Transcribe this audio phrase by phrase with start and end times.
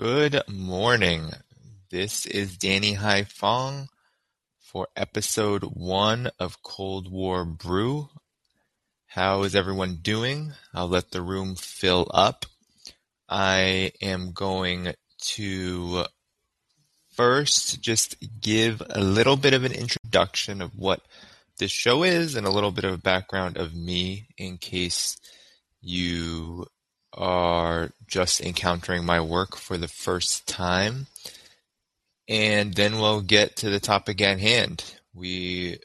[0.00, 1.32] Good morning.
[1.90, 3.88] This is Danny Haiphong
[4.60, 8.08] for episode one of Cold War Brew.
[9.06, 10.52] How is everyone doing?
[10.72, 12.46] I'll let the room fill up.
[13.28, 14.92] I am going
[15.32, 16.04] to
[17.16, 21.00] first just give a little bit of an introduction of what
[21.58, 25.16] this show is and a little bit of a background of me in case
[25.80, 26.68] you
[27.18, 31.08] are just encountering my work for the first time.
[32.28, 34.84] And then we'll get to the topic at hand.
[35.12, 35.78] We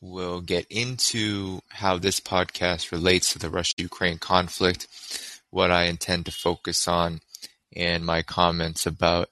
[0.00, 4.88] will get into how this podcast relates to the Russia Ukraine conflict,
[5.50, 7.20] what I intend to focus on,
[7.76, 9.28] and my comments about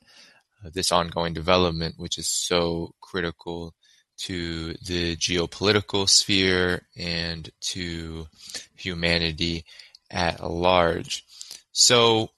[0.64, 3.74] uh, this ongoing development, which is so critical
[4.18, 8.26] to the geopolitical sphere and to
[8.76, 9.64] humanity
[10.10, 11.24] at large.
[11.80, 12.30] So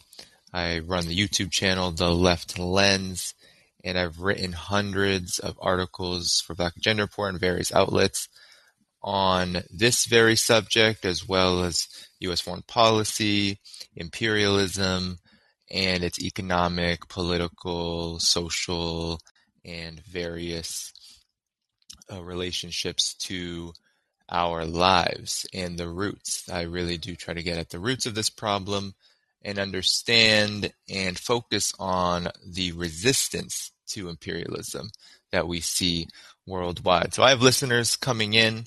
[0.51, 3.35] I run the YouTube channel, The Left Lens,
[3.83, 8.27] and I've written hundreds of articles for Black Agenda Report and various outlets
[9.01, 11.87] on this very subject, as well as
[12.19, 12.41] U.S.
[12.41, 13.59] foreign policy,
[13.95, 15.19] imperialism,
[15.71, 19.19] and its economic, political, social,
[19.63, 20.91] and various
[22.11, 23.73] uh, relationships to
[24.31, 26.49] our lives and the roots.
[26.51, 28.93] I really do try to get at the roots of this problem
[29.41, 34.89] and understand and focus on the resistance to imperialism
[35.31, 36.07] that we see
[36.45, 37.13] worldwide.
[37.13, 38.65] So I have listeners coming in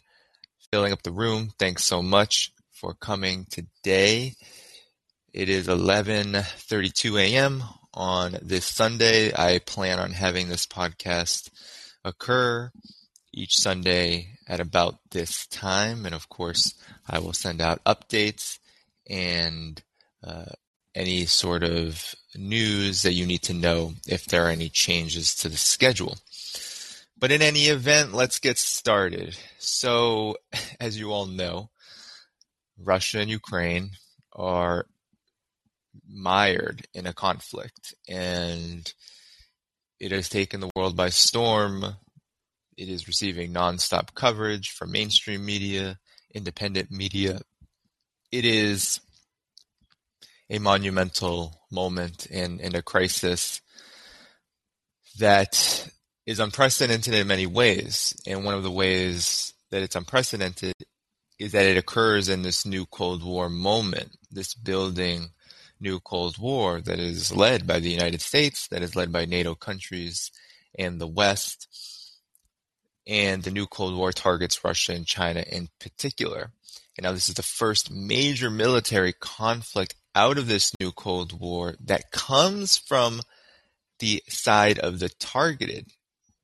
[0.72, 1.52] filling up the room.
[1.58, 4.34] Thanks so much for coming today.
[5.34, 7.62] It is 11:32 a.m.
[7.92, 9.32] on this Sunday.
[9.34, 11.50] I plan on having this podcast
[12.06, 12.72] occur
[13.34, 16.72] each Sunday at about this time, and of course,
[17.06, 18.58] I will send out updates
[19.10, 19.82] and
[20.24, 20.52] uh,
[20.94, 25.50] any sort of news that you need to know if there are any changes to
[25.50, 26.16] the schedule.
[27.22, 29.38] But in any event, let's get started.
[29.58, 30.38] So,
[30.80, 31.70] as you all know,
[32.76, 33.92] Russia and Ukraine
[34.32, 34.86] are
[36.04, 38.92] mired in a conflict and
[40.00, 41.84] it has taken the world by storm.
[42.76, 46.00] It is receiving nonstop coverage from mainstream media,
[46.34, 47.42] independent media.
[48.32, 49.00] It is
[50.50, 53.60] a monumental moment and, and a crisis
[55.20, 55.88] that
[56.26, 58.14] is unprecedented in many ways.
[58.26, 60.74] And one of the ways that it's unprecedented
[61.38, 65.30] is that it occurs in this new Cold War moment, this building
[65.80, 69.54] new Cold War that is led by the United States, that is led by NATO
[69.54, 70.30] countries
[70.78, 71.68] and the West.
[73.06, 76.52] And the new Cold War targets Russia and China in particular.
[76.96, 81.74] And now this is the first major military conflict out of this new Cold War
[81.84, 83.22] that comes from
[83.98, 85.90] the side of the targeted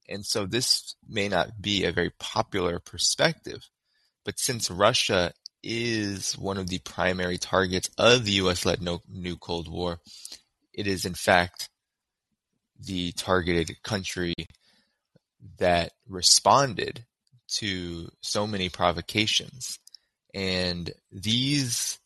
[0.08, 3.68] and so this may not be a very popular perspective,
[4.24, 5.32] but since Russia
[5.62, 10.00] is one of the primary targets of the US led no, new Cold War,
[10.72, 11.68] it is in fact
[12.78, 14.34] the targeted country
[15.58, 17.04] that responded
[17.48, 19.78] to so many provocations.
[20.34, 21.98] And these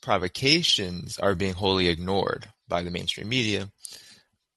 [0.00, 3.70] provocations are being wholly ignored by the mainstream media,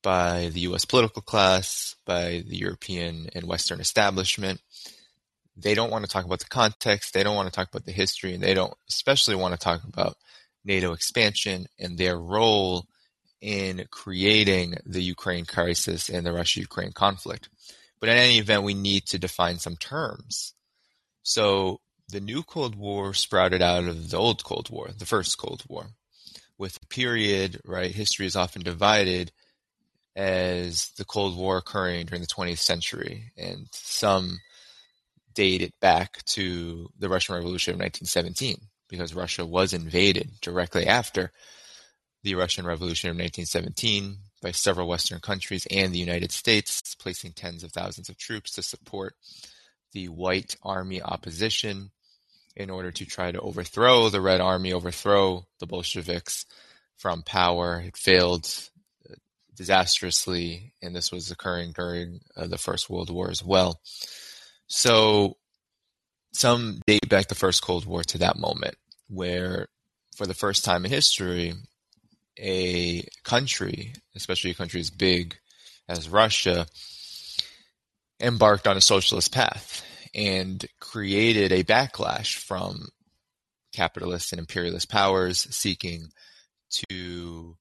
[0.02, 4.62] by the US political class, by the European and Western establishment.
[5.56, 7.92] They don't want to talk about the context, they don't want to talk about the
[7.92, 10.18] history, and they don't especially want to talk about
[10.64, 12.86] NATO expansion and their role
[13.42, 17.50] in creating the Ukraine crisis and the Russia Ukraine conflict.
[18.00, 20.54] But in any event, we need to define some terms.
[21.24, 25.64] So the new Cold War sprouted out of the old Cold War, the first Cold
[25.68, 25.88] War.
[26.58, 29.32] With a period, right, history is often divided
[30.18, 34.40] as the Cold War occurring during the 20th century, and some
[35.36, 38.58] date it back to the Russian Revolution of 1917
[38.90, 41.32] because Russia was invaded directly after
[42.24, 47.64] the Russian Revolution of 1917 by several Western countries and the United States, placing tens
[47.64, 49.14] of thousands of troops to support
[49.94, 51.92] the White Army opposition
[52.56, 56.48] in order to try to overthrow the Red Army, overthrow the Bolsheviks
[56.98, 57.84] from power.
[57.86, 58.52] It failed
[59.58, 63.82] disastrously, and this was occurring during uh, the First World War as well.
[64.68, 65.38] So
[66.34, 68.76] some date back the First Cold War to that moment,
[69.10, 69.68] where
[70.16, 71.54] for the first time in history,
[72.40, 75.36] a country, especially a country as big
[75.90, 76.68] as Russia,
[78.20, 79.84] embarked on a socialist path
[80.14, 82.88] and created a backlash from
[83.74, 86.08] capitalist and imperialist powers seeking
[86.72, 87.56] to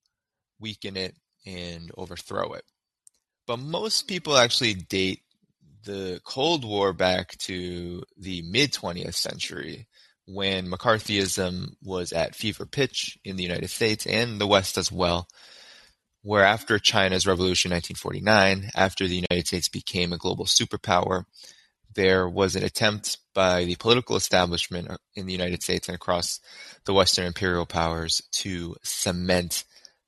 [0.58, 1.14] weaken it
[1.46, 2.64] and overthrow it.
[3.46, 5.20] But most people actually date
[5.84, 9.86] the Cold War back to the mid 20th century
[10.26, 15.28] when McCarthyism was at fever pitch in the United States and the West as well,
[16.22, 21.24] where after China's revolution in 1949, after the United States became a global superpower,
[21.94, 26.40] there was an attempt by the political establishment in the United States and across
[26.84, 29.64] the Western imperial powers to cement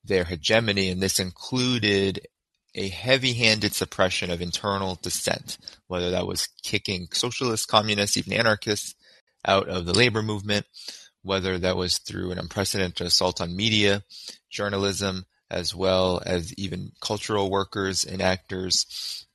[0.09, 2.27] their hegemony, and this included
[2.75, 8.95] a heavy-handed suppression of internal dissent, whether that was kicking socialists, communists, even anarchists
[9.47, 10.67] out of the labor movement,
[11.23, 14.03] whether that was through an unprecedented assault on media,
[14.51, 19.27] journalism, as well as even cultural workers and actors.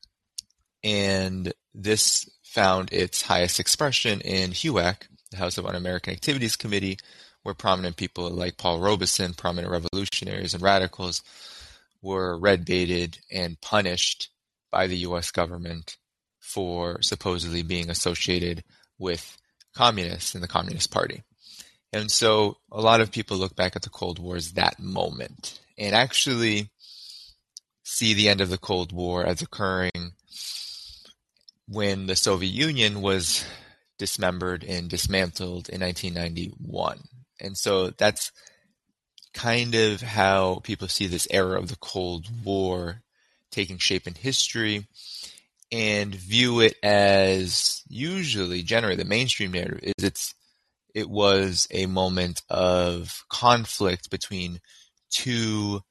[0.83, 6.99] And this found its highest expression in HUAC, the House of Un-American Activities Committee,
[7.43, 11.21] where prominent people like Paul Robeson, prominent revolutionaries and radicals,
[12.01, 14.29] were red baited and punished
[14.71, 15.97] by the US government
[16.39, 18.63] for supposedly being associated
[18.97, 19.37] with
[19.75, 21.23] communists and the Communist Party.
[21.91, 25.61] And so a lot of people look back at the Cold War as that moment
[25.77, 26.69] and actually
[27.83, 30.13] see the end of the Cold War as occurring
[31.67, 33.45] when the Soviet Union was
[33.97, 37.03] dismembered and dismantled in 1991.
[37.39, 38.31] And so that's
[39.33, 43.01] kind of how people see this era of the Cold War
[43.51, 44.87] taking shape in history
[45.71, 50.35] and view it as usually generally the mainstream narrative is it's
[50.93, 54.59] it was a moment of conflict between
[55.09, 55.81] two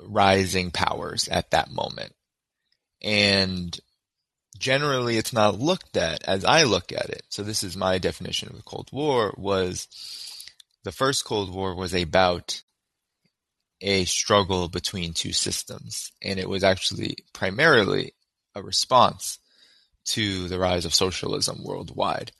[0.00, 2.12] rising powers at that moment.
[3.02, 3.78] And
[4.60, 7.22] generally it's not looked at as I look at it.
[7.30, 9.88] So this is my definition of the cold war was
[10.84, 12.62] the first cold war was about
[13.80, 16.12] a struggle between two systems.
[16.22, 18.12] And it was actually primarily
[18.54, 19.38] a response
[20.04, 22.32] to the rise of socialism worldwide.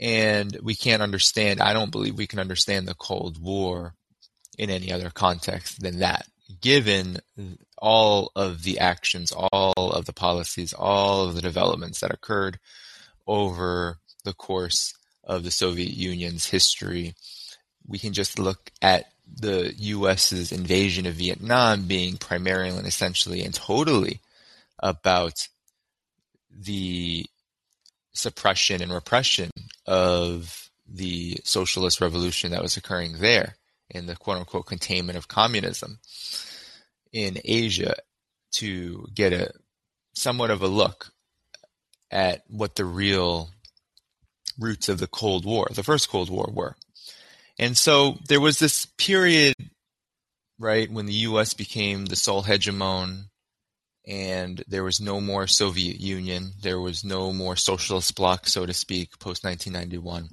[0.00, 3.94] And we can't understand, I don't believe we can understand the Cold War
[4.58, 6.26] in any other context than that,
[6.60, 7.18] given
[7.78, 12.58] all of the actions, all of the policies, all of the developments that occurred
[13.26, 17.14] over the course of the Soviet Union's history.
[17.86, 19.06] We can just look at
[19.40, 24.20] the US's invasion of Vietnam being primarily and essentially and totally
[24.78, 25.48] about
[26.50, 27.26] the
[28.12, 29.50] suppression and repression
[29.86, 33.56] of the socialist revolution that was occurring there
[33.90, 35.98] and the quote unquote containment of communism
[37.12, 37.94] in Asia
[38.52, 39.52] to get a
[40.14, 41.12] somewhat of a look
[42.10, 43.50] at what the real
[44.58, 46.76] roots of the Cold War, the first Cold War were.
[47.58, 49.54] And so there was this period,
[50.58, 53.24] right, when the US became the sole hegemon
[54.06, 56.52] and there was no more Soviet Union.
[56.60, 60.28] There was no more socialist bloc, so to speak, post 1991.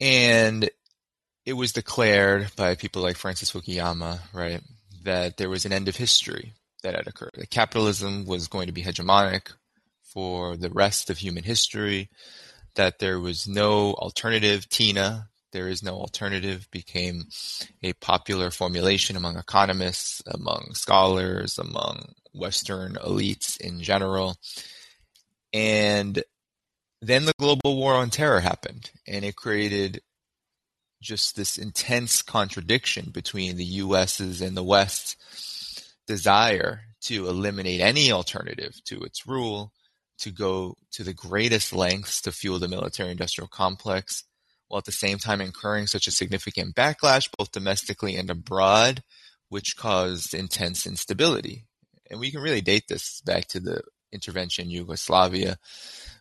[0.00, 0.68] And
[1.48, 4.60] it was declared by people like Francis Fukuyama, right,
[5.04, 6.52] that there was an end of history
[6.82, 7.30] that had occurred.
[7.38, 9.52] That capitalism was going to be hegemonic
[10.02, 12.10] for the rest of human history,
[12.74, 17.24] that there was no alternative, Tina, there is no alternative became
[17.82, 24.36] a popular formulation among economists, among scholars, among Western elites in general.
[25.54, 26.22] And
[27.00, 30.02] then the global war on terror happened, and it created
[31.00, 35.16] just this intense contradiction between the US's and the West's
[36.06, 39.72] desire to eliminate any alternative to its rule,
[40.18, 44.24] to go to the greatest lengths to fuel the military industrial complex,
[44.66, 49.02] while at the same time incurring such a significant backlash both domestically and abroad,
[49.48, 51.64] which caused intense instability.
[52.10, 55.56] And we can really date this back to the intervention in Yugoslavia,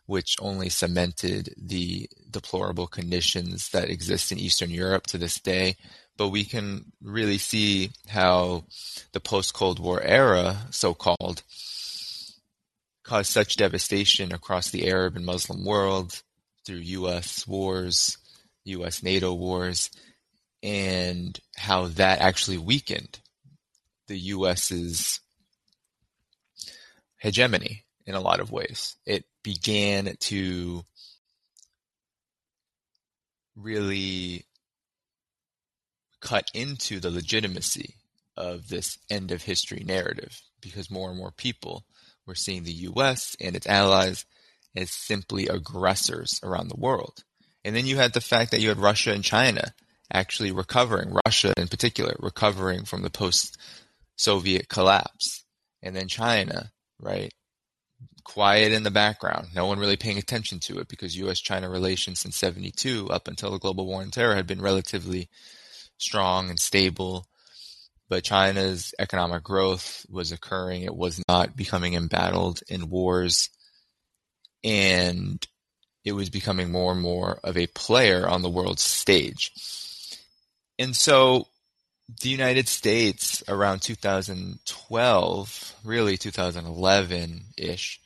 [0.08, 5.76] which only cemented the deplorable conditions that exist in Eastern Europe to this day,
[6.18, 8.64] but we can really see how
[9.12, 11.44] the post Cold War era, so called,
[13.04, 16.24] caused such devastation across the Arab and Muslim world
[16.66, 18.18] through US wars,
[18.64, 19.90] US NATO wars,
[20.64, 23.20] and how that actually weakened
[24.08, 25.20] the US's
[27.18, 28.96] hegemony in a lot of ways.
[29.06, 30.84] It began to
[33.56, 34.46] really
[36.22, 37.96] cut into the legitimacy
[38.36, 41.86] of this end of history narrative because more and more people
[42.26, 44.26] were seeing the US and its allies
[44.76, 47.24] as simply aggressors around the world.
[47.66, 49.74] And then you had the fact that you had Russia and China
[50.12, 53.58] actually recovering, Russia in particular, recovering from the post
[54.16, 55.44] Soviet collapse.
[55.84, 57.34] And then China, right?
[58.27, 62.19] Quiet in the background, no one really paying attention to it because US China relations
[62.19, 65.29] since 72 up until the global war on terror had been relatively
[65.98, 67.25] strong and stable.
[68.10, 70.84] But China's economic growth was occurring.
[70.84, 73.50] It was not becoming embattled in wars.
[74.62, 75.41] And
[76.03, 79.53] it was becoming more and more of a player on the world stage.
[80.77, 81.48] And so
[82.22, 88.01] the United States around 2012, really 2011 ish,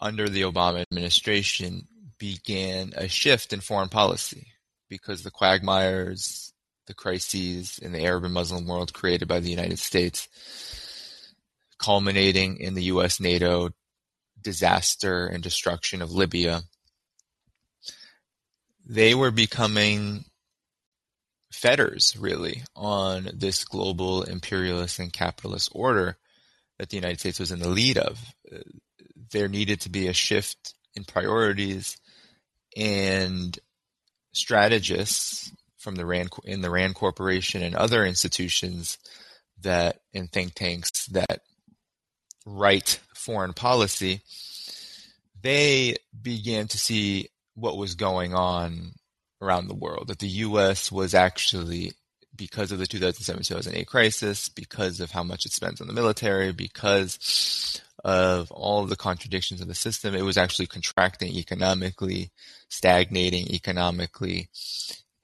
[0.00, 1.86] under the Obama administration,
[2.18, 4.48] began a shift in foreign policy
[4.88, 6.52] because the quagmires,
[6.86, 10.28] the crises in the Arab and Muslim world created by the United States,
[11.78, 13.70] culminating in the US NATO
[14.40, 16.62] disaster and destruction of Libya,
[18.86, 20.24] they were becoming
[21.52, 26.16] fetters, really, on this global imperialist and capitalist order
[26.78, 28.20] that the United States was in the lead of.
[29.32, 31.96] There needed to be a shift in priorities,
[32.76, 33.58] and
[34.32, 38.98] strategists from the Rand in the Rand Corporation and other institutions
[39.62, 41.40] that and think tanks that
[42.44, 44.20] write foreign policy,
[45.40, 48.92] they began to see what was going on
[49.40, 50.08] around the world.
[50.08, 50.92] That the U.S.
[50.92, 51.92] was actually,
[52.34, 57.80] because of the 2007-2008 crisis, because of how much it spends on the military, because
[58.06, 62.30] of all of the contradictions of the system, it was actually contracting economically,
[62.68, 64.48] stagnating economically,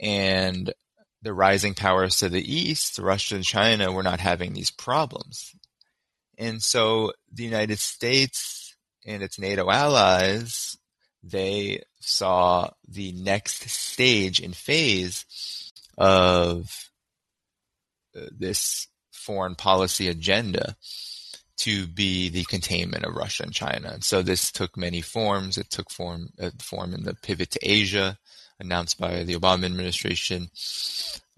[0.01, 0.75] and
[1.23, 5.55] the rising powers to the east, Russia and China, were not having these problems.
[6.37, 8.75] And so the United States
[9.07, 10.77] and its NATO allies
[11.23, 15.25] they saw the next stage and phase
[15.97, 16.91] of
[18.17, 20.77] uh, this foreign policy agenda
[21.63, 23.91] to be the containment of Russia and China.
[23.93, 25.57] And so this took many forms.
[25.57, 28.19] It took form uh, form in the pivot to Asia
[28.59, 30.51] announced by the Obama administration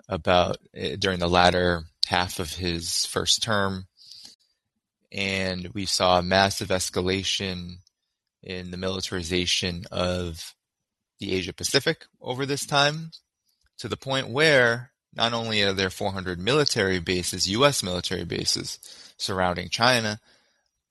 [0.08, 3.86] about uh, during the latter half of his first term.
[5.12, 7.80] And we saw a massive escalation
[8.42, 10.54] in the militarization of
[11.20, 13.10] the Asia Pacific over this time
[13.78, 17.82] to the point where not only are there 400 military bases, U.S.
[17.82, 18.78] military bases
[19.16, 20.20] surrounding China,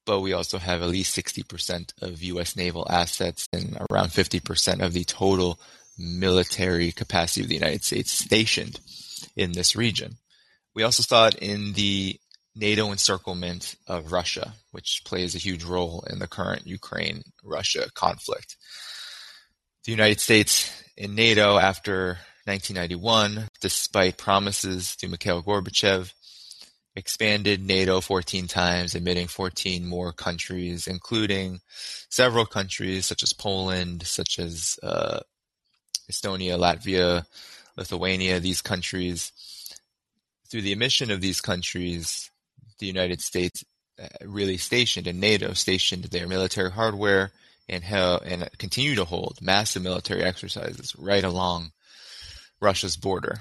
[0.05, 2.55] but we also have at least 60% of U.S.
[2.55, 5.59] naval assets and around 50% of the total
[5.97, 8.79] military capacity of the United States stationed
[9.35, 10.17] in this region.
[10.75, 12.19] We also saw it in the
[12.55, 18.57] NATO encirclement of Russia, which plays a huge role in the current Ukraine Russia conflict.
[19.85, 26.13] The United States in NATO after 1991, despite promises to Mikhail Gorbachev,
[26.95, 31.59] expanded NATO 14 times, admitting 14 more countries, including
[32.09, 35.19] several countries such as Poland, such as uh,
[36.11, 37.25] Estonia, Latvia,
[37.77, 38.39] Lithuania.
[38.39, 39.31] These countries,
[40.49, 42.29] through the admission of these countries,
[42.79, 43.63] the United States
[44.01, 47.31] uh, really stationed and NATO stationed their military hardware
[47.69, 51.71] and held, and continue to hold massive military exercises right along
[52.59, 53.39] Russia's border.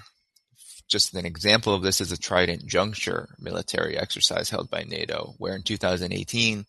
[0.89, 5.55] Just an example of this is a Trident Juncture military exercise held by NATO, where
[5.55, 6.67] in 2018,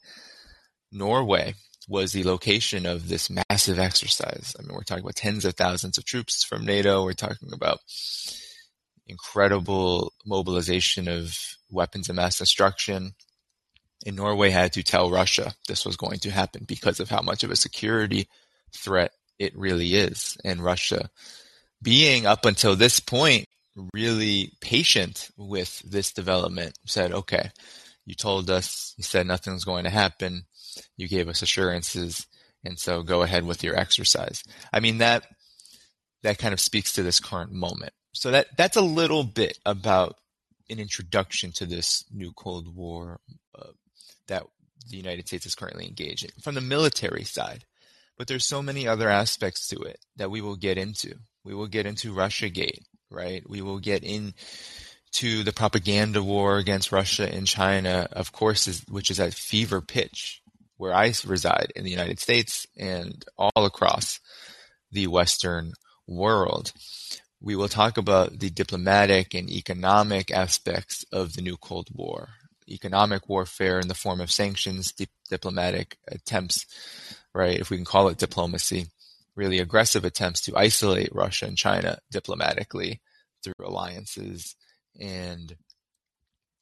[0.91, 1.55] Norway
[1.87, 4.55] was the location of this massive exercise.
[4.57, 7.03] I mean, we're talking about tens of thousands of troops from NATO.
[7.03, 7.79] We're talking about
[9.07, 11.37] incredible mobilization of
[11.69, 13.13] weapons of mass destruction.
[14.05, 17.43] And Norway had to tell Russia this was going to happen because of how much
[17.43, 18.27] of a security
[18.73, 20.37] threat it really is.
[20.45, 21.09] And Russia,
[21.81, 23.45] being up until this point
[23.93, 27.51] really patient with this development, said, okay,
[28.05, 30.43] you told us, you said nothing was going to happen,
[30.97, 32.27] you gave us assurances,
[32.63, 34.43] and so go ahead with your exercise.
[34.71, 35.25] I mean, that
[36.23, 37.93] that kind of speaks to this current moment.
[38.13, 40.15] So that that's a little bit about
[40.69, 43.19] an introduction to this new Cold War
[43.57, 43.71] uh,
[44.27, 44.43] that
[44.89, 47.65] the United States is currently engaged in from the military side.
[48.17, 51.15] But there's so many other aspects to it that we will get into.
[51.43, 53.47] We will get into Russia Gate, right?
[53.47, 59.11] We will get into the propaganda war against Russia and China, of course, is, which
[59.11, 60.41] is at fever pitch
[60.77, 64.19] where I reside in the United States and all across
[64.91, 65.73] the Western
[66.07, 66.73] world.
[67.39, 72.29] We will talk about the diplomatic and economic aspects of the new Cold War,
[72.69, 76.65] economic warfare in the form of sanctions, di- diplomatic attempts,
[77.33, 77.59] right?
[77.59, 78.87] If we can call it diplomacy,
[79.35, 83.01] really aggressive attempts to isolate Russia and China diplomatically
[83.43, 84.55] through alliances
[84.99, 85.55] and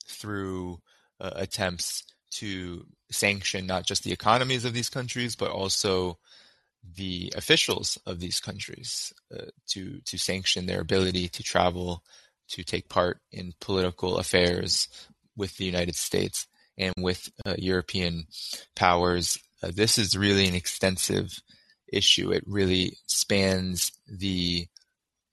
[0.05, 0.79] through
[1.19, 6.17] uh, attempts to sanction not just the economies of these countries, but also
[6.97, 12.03] the officials of these countries uh, to to sanction their ability to travel,
[12.47, 14.88] to take part in political affairs
[15.35, 16.47] with the United States
[16.77, 18.25] and with uh, European
[18.75, 19.39] powers.
[19.61, 21.29] Uh, this is really an extensive
[21.91, 22.31] issue.
[22.31, 24.67] It really spans the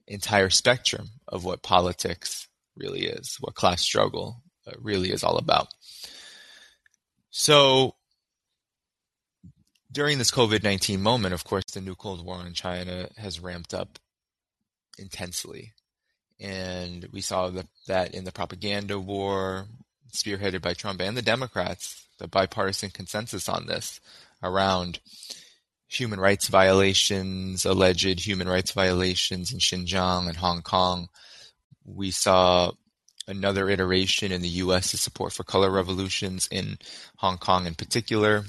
[0.08, 5.68] entire spectrum of what politics really is, what class struggle uh, really is all about.
[7.30, 7.94] So
[9.92, 13.74] during this COVID 19 moment, of course, the new Cold War in China has ramped
[13.74, 13.98] up
[14.98, 15.72] intensely.
[16.40, 19.66] And we saw the, that in the propaganda war
[20.12, 24.00] spearheaded by Trump and the Democrats, the bipartisan consensus on this
[24.42, 25.00] around
[25.88, 31.08] human rights violations, alleged human rights violations in Xinjiang and Hong Kong.
[31.84, 32.72] We saw
[33.26, 36.78] another iteration in the U.S.'s support for color revolutions in
[37.16, 38.44] Hong Kong in particular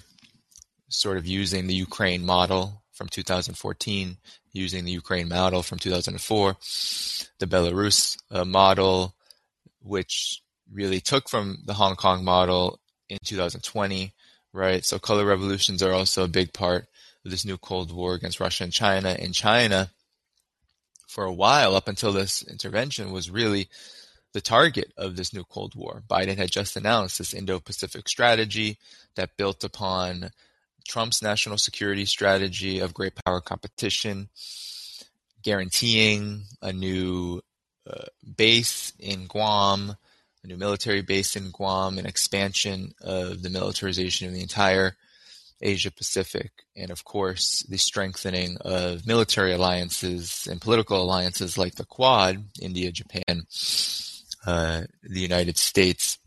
[0.89, 4.17] sort of using the Ukraine model from 2014,
[4.51, 6.57] using the Ukraine model from 2004,
[7.39, 9.15] the Belarus uh, model,
[9.81, 10.41] which
[10.71, 14.13] really took from the Hong Kong model in 2020,
[14.51, 14.83] right?
[14.83, 16.87] So color revolutions are also a big part
[17.23, 19.15] this new Cold War against Russia and China.
[19.19, 19.91] And China,
[21.07, 23.69] for a while, up until this intervention, was really
[24.33, 26.03] the target of this new Cold War.
[26.07, 28.77] Biden had just announced this Indo Pacific strategy
[29.15, 30.31] that built upon
[30.87, 34.29] Trump's national security strategy of great power competition,
[35.43, 37.41] guaranteeing a new
[37.89, 38.05] uh,
[38.37, 39.95] base in Guam,
[40.43, 44.95] a new military base in Guam, an expansion of the militarization of the entire
[45.61, 51.85] Asia Pacific, and of course, the strengthening of military alliances and political alliances like the
[51.85, 53.43] Quad, India, Japan,
[54.45, 56.17] uh, the United States,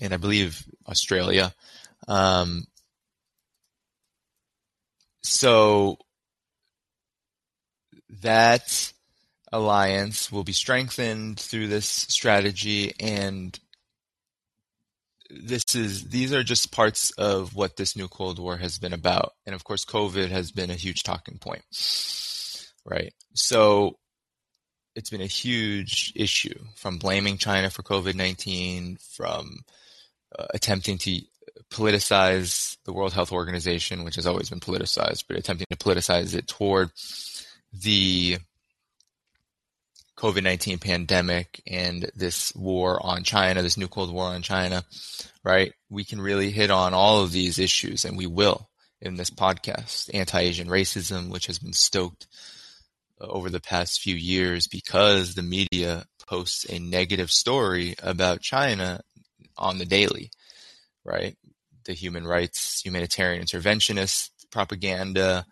[0.00, 1.54] and I believe Australia.
[2.06, 2.66] Um,
[5.22, 5.98] so
[8.20, 8.92] that
[9.52, 13.58] alliance will be strengthened through this strategy and
[15.30, 19.32] this is these are just parts of what this new cold war has been about.
[19.44, 21.62] And of course covid has been a huge talking point
[22.86, 23.12] right?
[23.34, 23.98] So
[24.94, 29.58] it's been a huge issue from blaming china for covid-19 from
[30.38, 31.20] uh, attempting to
[31.70, 36.46] politicize the World Health Organization, which has always been politicized, but attempting to politicize it
[36.46, 36.90] toward
[37.72, 38.38] the
[40.16, 44.84] COVID 19 pandemic and this war on China, this new Cold War on China,
[45.44, 45.72] right?
[45.90, 48.68] We can really hit on all of these issues, and we will
[49.00, 50.10] in this podcast.
[50.14, 52.26] Anti Asian racism, which has been stoked
[53.20, 59.00] over the past few years because the media posts a negative story about China
[59.56, 60.30] on the daily,
[61.04, 61.36] right?
[61.86, 65.46] the human rights, humanitarian interventionist propaganda,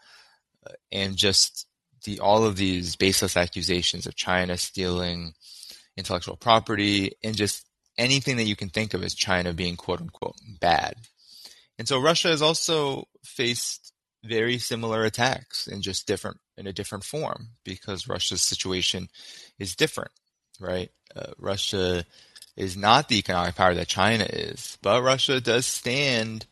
[0.67, 1.67] uh, and just
[2.05, 5.33] the all of these baseless accusations of China stealing
[5.97, 10.37] intellectual property and just anything that you can think of as China being quote unquote
[10.61, 10.95] bad.
[11.79, 13.93] And so Russia has also faced
[14.25, 19.09] very similar attacks in just different in a different form because Russia's situation
[19.59, 20.13] is different,
[20.61, 20.91] right?
[21.15, 22.05] Uh, Russia
[22.57, 26.47] is not the economic power that China is, but Russia does stand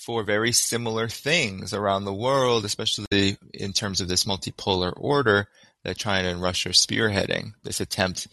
[0.00, 5.46] for very similar things around the world, especially in terms of this multipolar order
[5.84, 7.52] that China and Russia are spearheading.
[7.62, 8.26] This attempt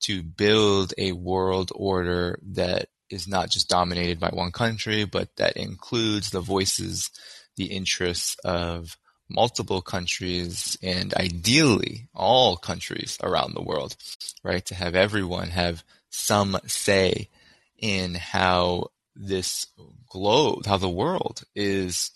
[0.00, 5.56] to build a world order that is not just dominated by one country, but that
[5.56, 7.10] includes the voices,
[7.54, 8.96] the interests of
[9.28, 13.96] multiple countries and ideally all countries around the world,
[14.42, 14.64] right?
[14.66, 17.28] To have everyone have some say
[17.78, 19.66] in how this
[20.08, 22.10] globe, how the world is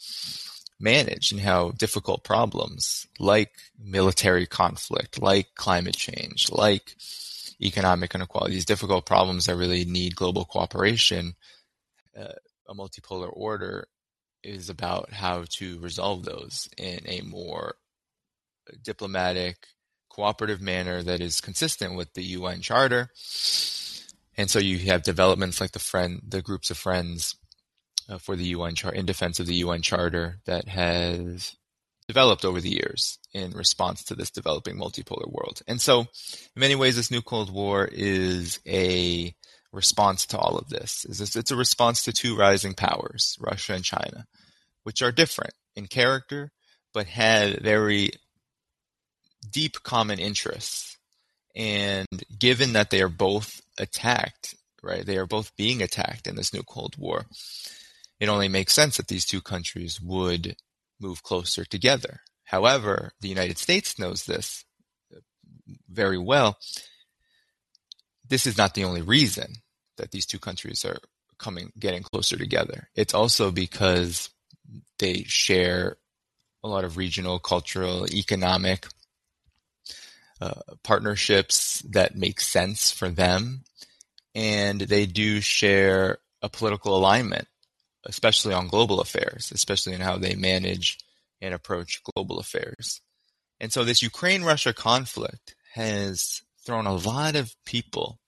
[0.79, 6.95] managed and how difficult problems like military conflict, like climate change, like
[7.63, 11.35] economic inequality, these difficult problems that really need global cooperation,
[12.19, 12.33] uh,
[12.69, 13.87] a multipolar order
[14.43, 17.75] is about how to resolve those in a more
[18.83, 19.67] diplomatic,
[20.09, 23.11] cooperative manner that is consistent with the UN Charter.
[24.40, 27.37] And so you have developments like the friend, the groups of friends
[28.09, 31.55] uh, for the UN in defense of the UN Charter, that has
[32.09, 35.61] developed over the years in response to this developing multipolar world.
[35.68, 36.07] And so, in
[36.57, 39.35] many ways, this new Cold War is a
[39.72, 41.05] response to all of this.
[41.07, 44.24] It's a response to two rising powers, Russia and China,
[44.85, 46.50] which are different in character,
[46.94, 48.12] but had very
[49.50, 50.96] deep common interests.
[51.55, 52.07] And
[52.38, 56.62] given that they are both attacked, right, they are both being attacked in this new
[56.62, 57.27] Cold War,
[58.21, 60.57] it only makes sense that these two countries would
[61.01, 62.21] move closer together.
[62.45, 64.64] However, the United States knows this
[65.88, 66.59] very well.
[68.29, 69.55] This is not the only reason
[69.97, 70.99] that these two countries are
[71.38, 72.88] coming getting closer together.
[72.95, 74.31] It's also because
[74.99, 75.97] they share
[76.62, 78.87] a lot of regional, cultural, economic
[80.40, 83.62] uh, partnerships that make sense for them,
[84.35, 87.47] and they do share a political alignment
[88.07, 90.99] especially on global affairs, especially in how they manage
[91.40, 93.01] and approach global affairs.
[93.61, 98.19] And so this Ukraine Russia conflict has thrown a lot of people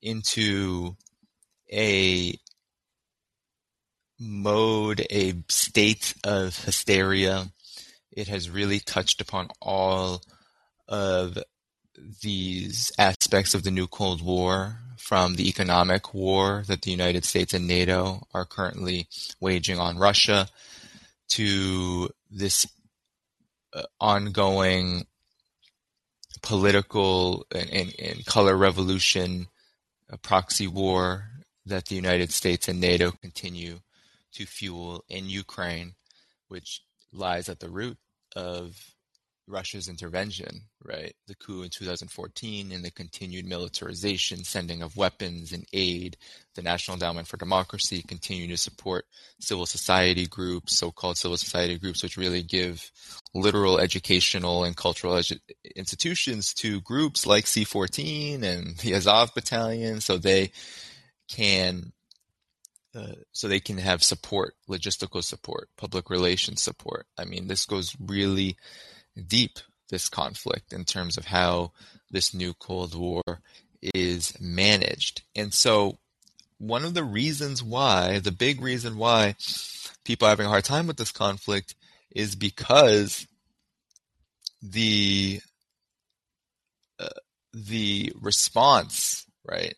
[0.00, 0.96] into
[1.72, 2.38] a
[4.18, 7.46] mode, a state of hysteria.
[8.12, 10.22] It has really touched upon all
[10.86, 11.38] of
[12.22, 17.52] these aspects of the new Cold War from the economic war that the United States
[17.52, 19.08] and NATO are currently
[19.40, 20.48] waging on Russia
[21.30, 22.66] to this
[23.74, 25.06] uh, ongoing
[26.40, 29.48] political and, and, and color revolution
[30.22, 31.24] proxy war
[31.66, 33.80] that the United States and NATO continue
[34.34, 35.94] to fuel in Ukraine,
[36.46, 36.80] which
[37.12, 37.98] lies at the root
[38.36, 38.94] of
[39.46, 41.14] Russia's intervention, right?
[41.26, 46.16] The coup in 2014 and the continued militarization, sending of weapons and aid,
[46.54, 49.04] the National Endowment for Democracy continue to support
[49.40, 52.90] civil society groups, so-called civil society groups, which really give
[53.34, 55.40] literal educational and cultural edu-
[55.74, 60.52] institutions to groups like C14 and the Azov Battalion, so they
[61.28, 61.92] can
[62.94, 67.06] uh, so they can have support, logistical support, public relations support.
[67.16, 68.56] I mean, this goes really
[69.16, 71.72] deep this conflict in terms of how
[72.10, 73.22] this new Cold War
[73.94, 75.22] is managed.
[75.34, 75.98] And so,
[76.58, 79.34] one of the reasons why, the big reason why
[80.04, 81.74] people are having a hard time with this conflict
[82.14, 83.26] is because
[84.62, 85.40] the
[87.00, 87.08] uh,
[87.52, 89.74] the response, right,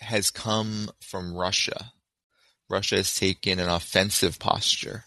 [0.00, 1.92] has come from Russia.
[2.68, 5.04] Russia has taken an offensive posture.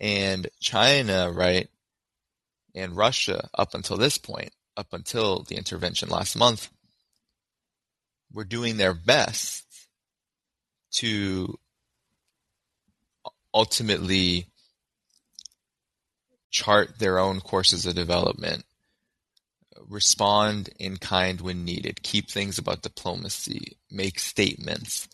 [0.00, 1.68] And China, right,
[2.74, 6.68] and Russia, up until this point, up until the intervention last month,
[8.32, 9.64] were doing their best
[10.92, 11.58] to
[13.52, 14.46] ultimately
[16.50, 18.64] chart their own courses of development,
[19.88, 25.08] respond in kind when needed, keep things about diplomacy, make statements,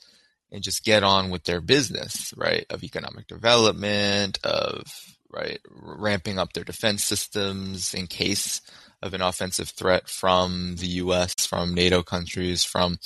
[0.51, 2.67] and just get on with their business, right?
[2.71, 5.61] Of economic development, of right?
[5.71, 8.61] Ramping up their defense systems in case
[9.03, 12.99] of an offensive threat from the U.S., from NATO countries, from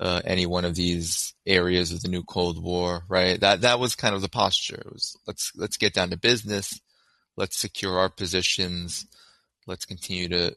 [0.00, 3.38] uh, any one of these areas of the new Cold War, right?
[3.38, 4.82] That that was kind of the posture.
[4.86, 6.80] It was let's let's get down to business,
[7.36, 9.06] let's secure our positions,
[9.66, 10.56] let's continue to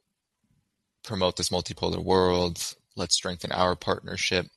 [1.03, 2.59] promote this multipolar world,
[2.95, 4.47] let's strengthen our partnership,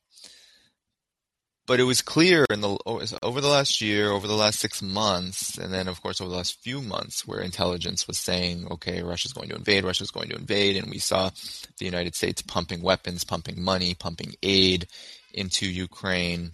[1.67, 2.79] but it was clear in the
[3.23, 6.37] over the last year, over the last six months, and then of course over the
[6.37, 9.85] last few months, where intelligence was saying, "Okay, Russia's going to invade.
[9.85, 11.31] Russia's going to invade," and we saw
[11.79, 14.87] the United States pumping weapons, pumping money, pumping aid
[15.33, 16.53] into Ukraine,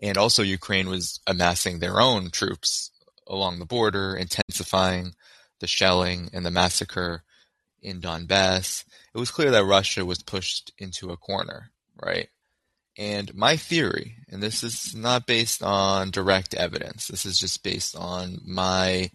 [0.00, 2.90] and also Ukraine was amassing their own troops
[3.26, 5.14] along the border, intensifying
[5.60, 7.22] the shelling and the massacre
[7.82, 8.84] in Donbass.
[9.14, 11.70] It was clear that Russia was pushed into a corner,
[12.02, 12.28] right?
[12.98, 17.96] And my theory, and this is not based on direct evidence, this is just based
[17.96, 19.10] on my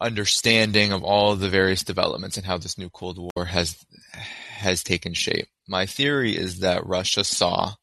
[0.00, 5.14] understanding of all the various developments and how this new Cold War has has taken
[5.14, 5.48] shape.
[5.68, 7.74] My theory is that Russia saw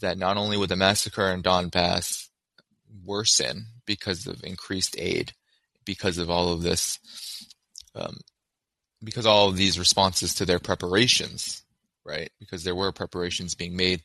[0.00, 2.28] that not only would the massacre in Donbass,
[3.04, 5.32] worsen because of increased aid,
[5.84, 6.98] because of all of this,
[7.94, 8.18] um,
[9.02, 11.62] because all of these responses to their preparations,
[12.06, 12.30] right?
[12.38, 14.02] Because there were preparations being made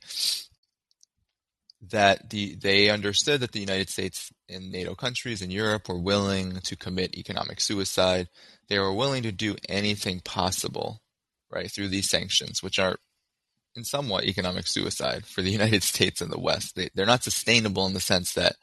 [1.90, 6.60] that the they understood that the United States and NATO countries in Europe were willing
[6.64, 8.28] to commit economic suicide.
[8.70, 11.02] They were willing to do anything possible,
[11.52, 12.98] right, through these sanctions, which are
[13.76, 16.76] in somewhat economic suicide for the United States and the West.
[16.76, 18.56] They, they're not sustainable in the sense that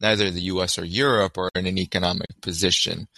[0.00, 0.78] neither the U.S.
[0.78, 3.08] or Europe are in an economic position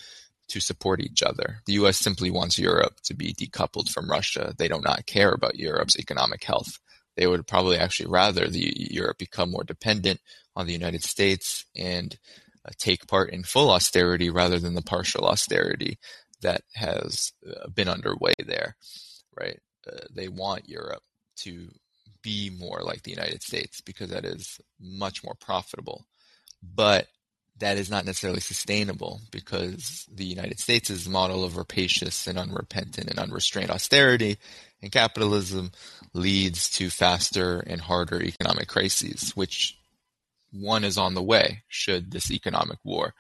[0.53, 1.63] to support each other.
[1.67, 1.97] The U.S.
[1.97, 4.55] simply wants Europe to be decoupled from Russia.
[4.57, 6.79] They do not care about Europe's economic health.
[7.17, 10.21] They would probably actually rather the Europe become more dependent
[10.55, 12.19] on the United States and
[12.67, 15.99] uh, take part in full austerity rather than the partial austerity
[16.43, 18.77] that has uh, been underway there.
[19.39, 19.59] Right?
[19.87, 21.03] Uh, they want Europe
[21.37, 21.71] to
[22.23, 26.05] be more like the United States because that is much more profitable.
[26.63, 27.07] But
[27.59, 32.39] that is not necessarily sustainable because the United States' is the model of rapacious and
[32.39, 34.39] unrepentant and unrestrained austerity
[34.83, 35.71] and capitalism
[36.13, 39.79] leads to faster and harder economic crises, which
[40.51, 43.15] one is on the way should this economic war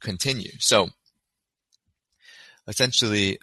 [0.00, 0.52] continue.
[0.58, 0.90] So
[2.68, 3.38] essentially,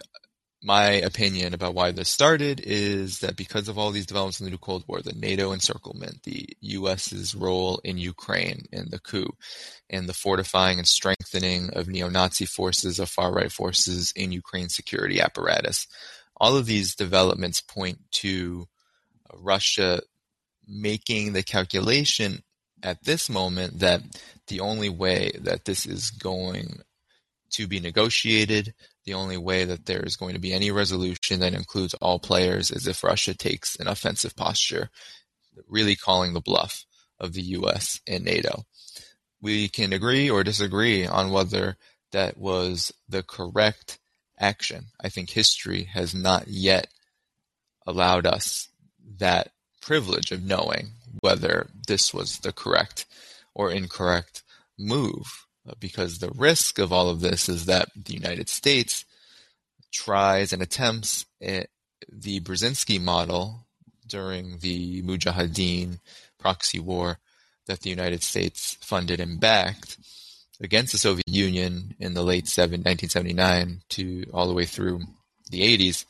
[0.62, 4.50] my opinion about why this started is that because of all these developments in the
[4.50, 9.30] new Cold War, the NATO encirclement, the US's role in Ukraine and the coup,
[9.88, 15.86] and the fortifying and strengthening of neo-Nazi forces, of far-right forces in Ukraine's security apparatus,
[16.36, 18.66] all of these developments point to
[19.32, 20.00] uh, Russia
[20.66, 22.42] making the calculation
[22.82, 24.02] at this moment that
[24.48, 26.80] the only way that this is going
[27.50, 28.74] to be negotiated
[29.08, 32.70] the only way that there is going to be any resolution that includes all players
[32.70, 34.90] is if Russia takes an offensive posture,
[35.66, 36.84] really calling the bluff
[37.18, 38.64] of the US and NATO.
[39.40, 41.78] We can agree or disagree on whether
[42.12, 43.98] that was the correct
[44.38, 44.88] action.
[45.00, 46.88] I think history has not yet
[47.86, 48.68] allowed us
[49.16, 50.88] that privilege of knowing
[51.20, 53.06] whether this was the correct
[53.54, 54.42] or incorrect
[54.78, 55.47] move
[55.80, 59.04] because the risk of all of this is that the United States
[59.92, 61.64] tries and attempts eh,
[62.10, 63.66] the Brzezinski model
[64.06, 66.00] during the Mujahideen
[66.38, 67.18] proxy war
[67.66, 69.98] that the United States funded and backed
[70.60, 75.02] against the Soviet Union in the late 1979 to all the way through
[75.50, 76.04] the 80s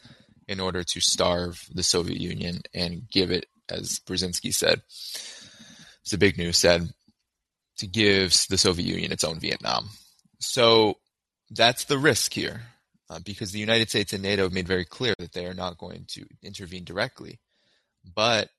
[0.46, 4.82] in order to starve the Soviet Union and give it, as Brzezinski said,
[6.10, 6.88] the big news said,
[7.78, 9.88] to give the Soviet Union its own Vietnam.
[10.40, 10.94] So
[11.50, 12.62] that's the risk here,
[13.08, 15.78] uh, because the United States and NATO have made very clear that they are not
[15.78, 17.40] going to intervene directly.
[18.14, 18.50] But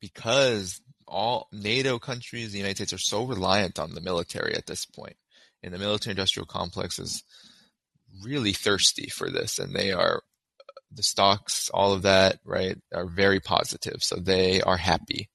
[0.00, 4.86] because all NATO countries, the United States, are so reliant on the military at this
[4.86, 5.16] point,
[5.62, 7.22] and the military industrial complex is
[8.22, 10.22] really thirsty for this, and they are
[10.94, 14.02] the stocks, all of that, right, are very positive.
[14.02, 15.30] So they are happy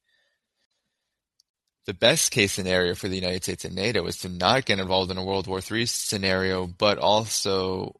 [1.87, 5.09] the best case scenario for the United States and NATO is to not get involved
[5.09, 7.95] in a World War III scenario, but also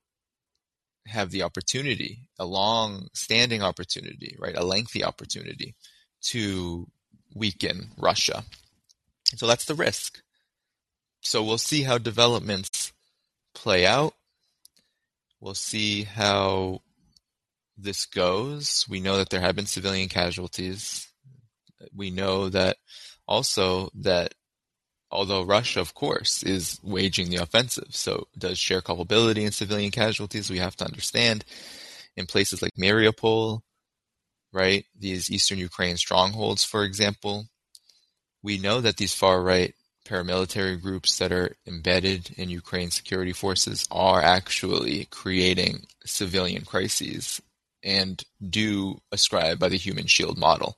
[1.07, 4.57] have the opportunity, a long standing opportunity, right?
[4.57, 5.73] A lengthy opportunity
[6.31, 6.85] to
[7.33, 8.43] weaken Russia.
[9.37, 10.21] So that's the risk.
[11.21, 12.91] So we'll see how developments
[13.55, 14.13] play out.
[15.39, 16.81] We'll see how
[17.77, 18.85] this goes.
[18.89, 21.07] We know that there have been civilian casualties.
[21.95, 22.75] We know that
[23.27, 24.33] also that
[25.11, 30.49] although Russia, of course, is waging the offensive, so does share culpability in civilian casualties.
[30.49, 31.45] We have to understand
[32.15, 33.61] in places like Mariupol,
[34.51, 37.47] right, these eastern Ukraine strongholds, for example,
[38.43, 39.73] we know that these far right
[40.07, 47.41] paramilitary groups that are embedded in Ukraine security forces are actually creating civilian crises
[47.83, 50.77] and do ascribe by the human shield model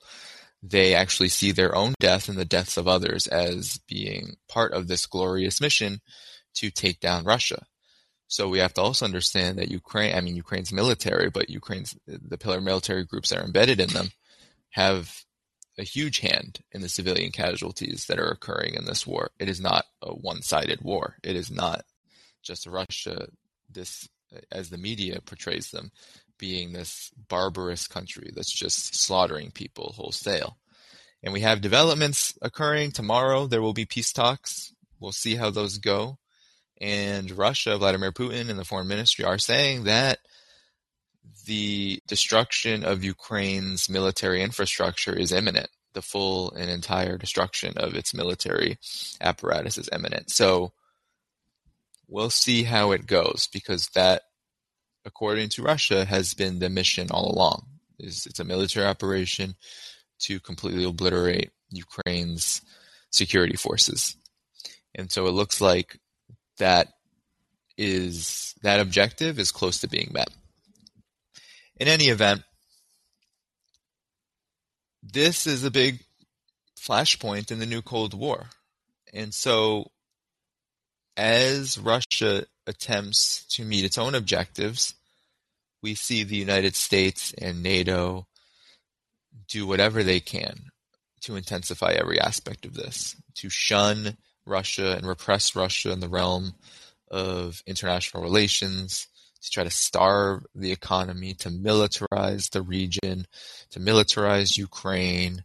[0.62, 4.88] they actually see their own death and the deaths of others as being part of
[4.88, 6.02] this glorious mission
[6.56, 7.66] to take down Russia.
[8.28, 12.38] So we have to also understand that Ukraine, I mean, Ukraine's military, but Ukraine's, the
[12.38, 14.12] paramilitary groups that are embedded in them
[14.72, 15.24] have
[15.80, 19.32] a huge hand in the civilian casualties that are occurring in this war.
[19.40, 21.16] It is not a one-sided war.
[21.24, 21.86] It is not
[22.44, 23.28] just Russia,
[23.72, 24.08] this,
[24.52, 25.92] as the media portrays them,
[26.40, 30.58] being this barbarous country that's just slaughtering people wholesale.
[31.22, 33.46] And we have developments occurring tomorrow.
[33.46, 34.74] There will be peace talks.
[35.00, 36.18] We'll see how those go.
[36.82, 40.20] And Russia, Vladimir Putin, and the foreign ministry are saying that
[41.46, 45.70] the destruction of Ukraine's military infrastructure is imminent.
[45.94, 48.78] the full and entire destruction of its military
[49.22, 50.30] apparatus is imminent.
[50.30, 50.72] So
[52.08, 54.24] we'll see how it goes because that,
[55.06, 57.66] according to Russia, has been the mission all along.
[58.00, 59.56] It's a military operation
[60.20, 62.62] to completely obliterate Ukraine's
[63.12, 64.16] security forces.
[64.96, 66.00] And so it looks like
[66.58, 66.88] that
[67.78, 70.30] is that objective is close to being met.
[71.78, 72.44] In any event,
[75.02, 76.02] this is a big
[76.78, 78.48] flashpoint in the new Cold War.
[79.14, 79.92] And so,
[81.16, 84.94] as Russia attempts to meet its own objectives,
[85.82, 88.28] we see the United States and NATO
[89.48, 90.70] do whatever they can
[91.22, 96.54] to intensify every aspect of this, to shun Russia and repress Russia in the realm
[97.10, 99.08] of international relations,
[99.42, 103.26] to try to starve the economy, to militarize the region,
[103.72, 105.44] to militarize Ukraine,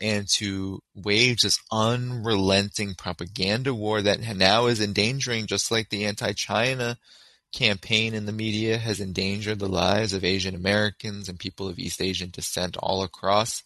[0.00, 6.32] and to wage this unrelenting propaganda war that now is endangering, just like the anti
[6.32, 6.98] China
[7.52, 12.02] campaign in the media has endangered the lives of Asian Americans and people of East
[12.02, 13.62] Asian descent all across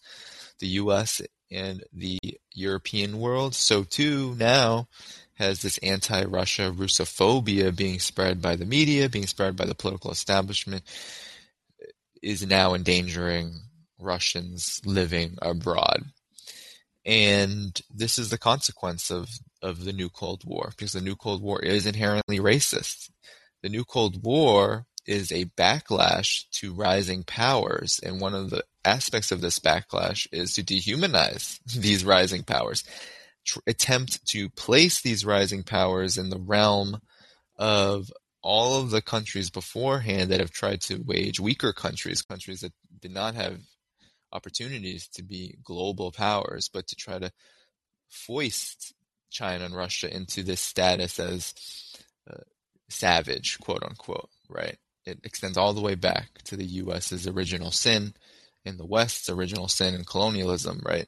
[0.59, 2.19] the US and the
[2.53, 3.55] European world.
[3.55, 4.87] So, too, now
[5.33, 10.83] has this anti-Russia Russophobia being spread by the media, being spread by the political establishment,
[12.21, 13.53] is now endangering
[13.97, 16.03] Russians living abroad.
[17.09, 19.29] And this is the consequence of,
[19.63, 23.09] of the new Cold War, because the new Cold War is inherently racist.
[23.63, 29.31] The new Cold War is a backlash to rising powers, and one of the aspects
[29.31, 32.83] of this backlash is to dehumanize these rising powers
[33.43, 37.01] tr- attempt to place these rising powers in the realm
[37.57, 38.11] of
[38.43, 43.11] all of the countries beforehand that have tried to wage weaker countries, countries that did
[43.11, 43.57] not have
[44.31, 47.31] opportunities to be global powers, but to try to
[48.09, 48.93] foist
[49.29, 51.53] China and Russia into this status as
[52.29, 52.43] uh,
[52.89, 54.77] savage, quote unquote, right?
[55.05, 58.13] It extends all the way back to the US's original sin
[58.65, 61.07] in the West's original sin in colonialism, right?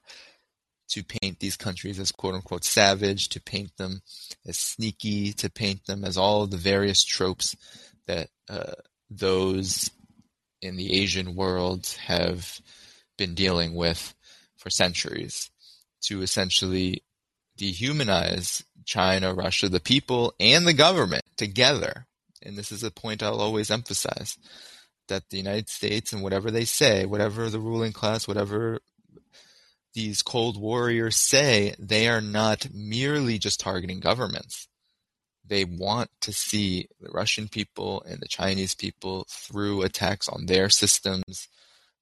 [0.91, 4.01] to paint these countries as quote unquote savage, to paint them
[4.45, 7.55] as sneaky, to paint them as all the various tropes
[8.07, 8.73] that uh,
[9.10, 9.89] those
[10.62, 12.60] in the Asian world have
[13.21, 14.15] been dealing with
[14.57, 15.51] for centuries,
[16.01, 17.03] to essentially
[17.55, 22.07] dehumanize China, Russia, the people, and the government together.
[22.41, 24.39] And this is a point I'll always emphasize
[25.07, 28.79] that the United States and whatever they say, whatever the ruling class, whatever
[29.93, 34.67] these cold warriors say they are not merely just targeting governments.
[35.45, 40.69] They want to see the Russian people and the Chinese people through attacks on their
[40.69, 41.47] systems,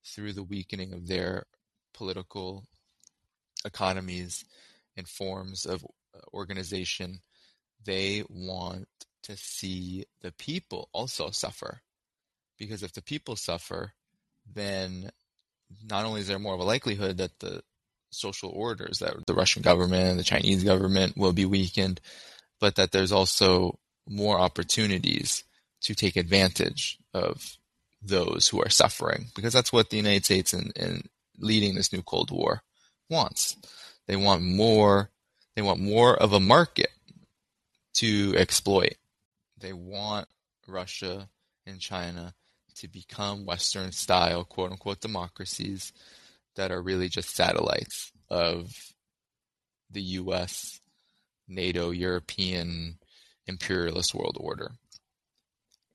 [0.05, 1.45] through the weakening of their
[1.93, 2.65] political
[3.65, 4.45] economies
[4.97, 7.19] and forms of uh, organization.
[7.83, 8.88] They want
[9.23, 11.81] to see the people also suffer.
[12.57, 13.93] Because if the people suffer,
[14.53, 15.12] then
[15.83, 17.62] not only is there more of a likelihood that the
[18.12, 22.01] social orders that the Russian government and the Chinese government will be weakened,
[22.59, 25.43] but that there's also more opportunities
[25.81, 27.57] to take advantage of
[28.01, 31.03] those who are suffering because that's what the United States in, in
[31.38, 32.63] leading this new Cold War
[33.09, 33.57] wants.
[34.07, 35.09] They want more
[35.55, 36.91] they want more of a market
[37.95, 38.95] to exploit.
[39.57, 40.27] They want
[40.67, 41.29] Russia
[41.65, 42.33] and China
[42.75, 45.91] to become Western style quote unquote democracies
[46.55, 48.93] that are really just satellites of
[49.91, 50.79] the US,
[51.47, 52.99] NATO, European
[53.47, 54.71] imperialist world order.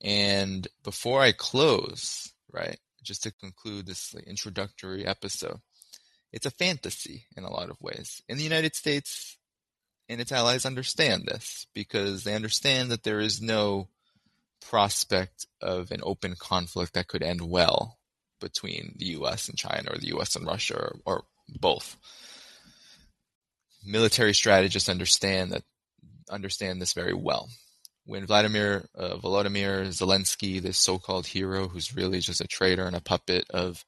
[0.04, 5.60] And before I close, right, just to conclude this introductory episode,
[6.30, 8.20] it's a fantasy in a lot of ways.
[8.28, 9.38] In the United States
[10.08, 13.88] and its allies understand this because they understand that there is no
[14.60, 17.98] prospect of an open conflict that could end well
[18.40, 21.96] between the US and China or the US and Russia or, or both.
[23.86, 25.62] Military strategists understand that
[26.30, 27.48] understand this very well.
[28.06, 33.00] When Vladimir uh, Volodymyr Zelensky, this so-called hero who's really just a traitor and a
[33.00, 33.84] puppet of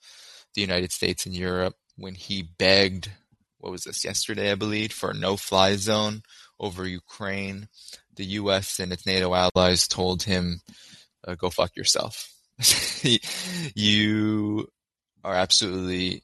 [0.55, 3.11] the United States and Europe, when he begged,
[3.59, 6.23] what was this yesterday, I believe, for a no-fly zone
[6.59, 7.69] over Ukraine,
[8.15, 8.79] the U.S.
[8.79, 10.61] and its NATO allies told him,
[11.27, 12.33] uh, "Go fuck yourself."
[13.75, 14.67] you
[15.23, 16.23] are absolutely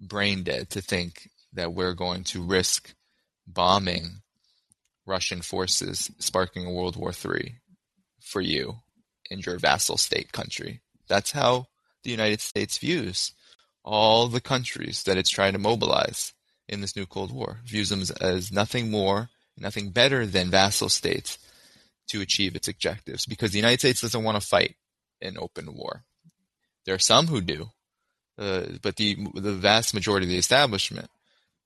[0.00, 2.94] brain dead to think that we're going to risk
[3.46, 4.22] bombing
[5.06, 7.56] Russian forces, sparking a World War III
[8.20, 8.76] for you
[9.30, 10.80] and your vassal state country.
[11.08, 11.66] That's how
[12.02, 13.32] the United States views
[13.84, 16.32] all the countries that it's trying to mobilize
[16.68, 19.28] in this new Cold War, views them as nothing more,
[19.58, 21.38] nothing better than vassal states
[22.08, 24.76] to achieve its objectives because the United States doesn't want to fight
[25.20, 26.04] an open war.
[26.86, 27.70] There are some who do,
[28.38, 31.10] uh, but the the vast majority of the establishment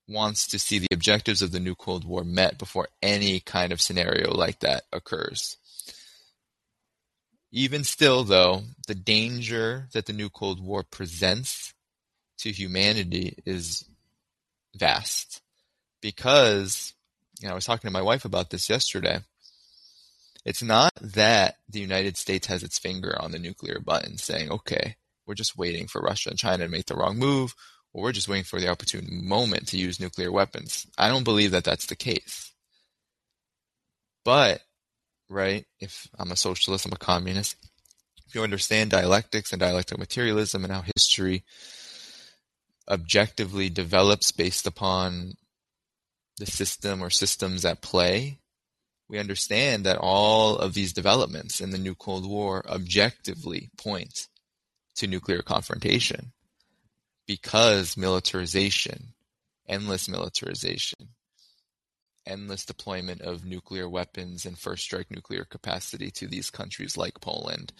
[0.08, 3.80] wants to see the objectives of the new Cold War met before any kind of
[3.80, 5.56] scenario like that occurs.
[7.52, 11.72] Even still, though, the danger that the new Cold War presents
[12.38, 13.84] to humanity is
[14.74, 15.42] vast
[16.00, 16.94] because
[17.40, 19.20] you know, I was talking to my wife about this yesterday.
[20.44, 24.96] It's not that the United States has its finger on the nuclear button saying, okay,
[25.26, 27.54] we're just waiting for Russia and China to make the wrong move,
[27.92, 30.86] or we're just waiting for the opportune moment to use nuclear weapons.
[30.96, 32.52] I don't believe that that's the case.
[34.24, 34.60] But,
[35.28, 37.56] right, if I'm a socialist, I'm a communist,
[38.26, 41.44] if you understand dialectics and dialectical materialism and how history
[42.88, 45.34] objectively develops based upon
[46.36, 48.38] the system or systems at play,
[49.08, 54.28] we understand that all of these developments in the new Cold War objectively point
[54.96, 56.32] to nuclear confrontation
[57.28, 59.12] because militarization,
[59.68, 61.10] endless militarization,
[62.26, 67.72] endless deployment of nuclear weapons and first strike nuclear capacity to these countries like Poland,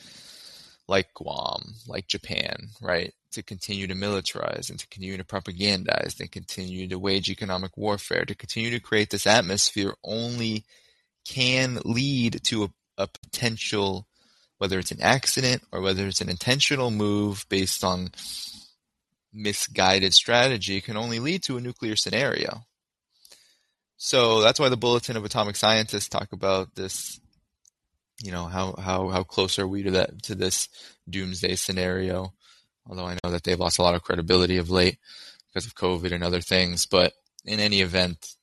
[0.86, 3.12] like Guam, like Japan, right?
[3.32, 8.26] To continue to militarize and to continue to propagandize and continue to wage economic warfare,
[8.26, 10.64] to continue to create this atmosphere only
[11.26, 12.68] can lead to a,
[12.98, 14.06] a potential,
[14.58, 18.10] whether it's an accident or whether it's an intentional move based on
[19.32, 22.62] misguided strategy, can only lead to a nuclear scenario.
[23.96, 27.20] So that's why the Bulletin of Atomic Scientists talk about this
[28.22, 30.68] you know how how how close are we to that to this
[31.08, 32.32] doomsday scenario?
[32.88, 34.98] Although i know that they've lost a lot of credibility of late
[35.46, 37.12] because of covid and other things but
[37.44, 38.34] in any event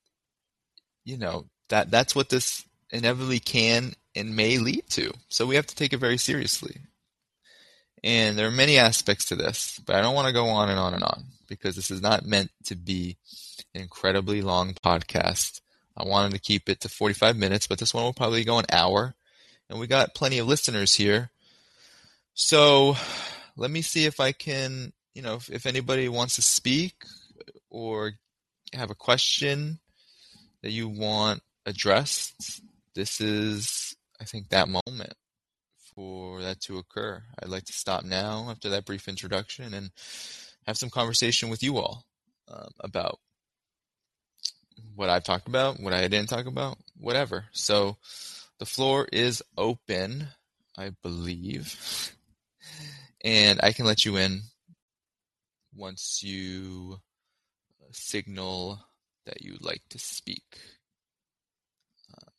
[1.03, 5.13] you know that that's what this inevitably can and may lead to.
[5.29, 6.77] So we have to take it very seriously
[8.05, 10.79] and there are many aspects to this but i don't want to go on and
[10.79, 13.17] on and on because this is not meant to be
[13.73, 15.59] an incredibly long podcast
[15.97, 18.65] i wanted to keep it to 45 minutes but this one will probably go an
[18.71, 19.13] hour
[19.69, 21.29] and we got plenty of listeners here.
[22.33, 22.95] So
[23.55, 27.05] let me see if I can, you know, if, if anybody wants to speak
[27.69, 28.13] or
[28.73, 29.79] have a question
[30.61, 32.61] that you want addressed,
[32.93, 35.13] this is, I think, that moment
[35.95, 37.23] for that to occur.
[37.41, 39.91] I'd like to stop now after that brief introduction and
[40.67, 42.05] have some conversation with you all
[42.51, 43.19] um, about
[44.93, 47.45] what I've talked about, what I didn't talk about, whatever.
[47.51, 47.97] So,
[48.59, 50.27] the floor is open,
[50.77, 52.15] I believe.
[53.23, 54.41] And I can let you in
[55.75, 56.99] once you
[57.91, 58.79] signal
[59.25, 60.59] that you'd like to speak.
[62.13, 62.31] Uh,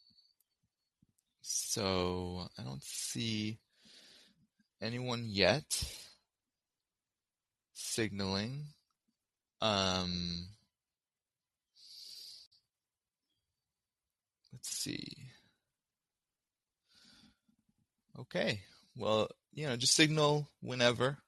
[1.49, 3.59] so I don't see
[4.83, 5.85] anyone yet
[7.73, 8.65] signaling.
[9.61, 10.49] Um,
[14.53, 15.07] let's see.
[18.19, 18.63] Okay.
[18.97, 21.19] Well, you know, just signal whenever.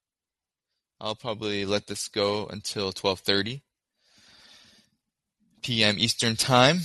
[1.00, 3.62] I'll probably let this go until 12:30
[5.62, 5.96] p.m.
[5.98, 6.80] Eastern Time.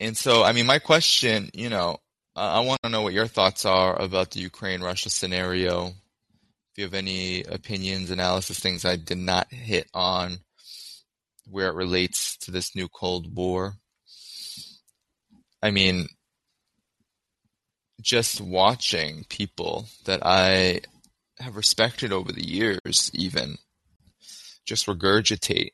[0.00, 1.98] And so, I mean, my question, you know,
[2.36, 5.86] I want to know what your thoughts are about the Ukraine-Russia scenario.
[5.86, 10.38] If you have any opinions, analysis, things I did not hit on,
[11.48, 13.74] where it relates to this new Cold War.
[15.62, 16.08] I mean,
[18.00, 20.80] just watching people that I
[21.38, 23.56] have respected over the years, even
[24.66, 25.70] just regurgitate,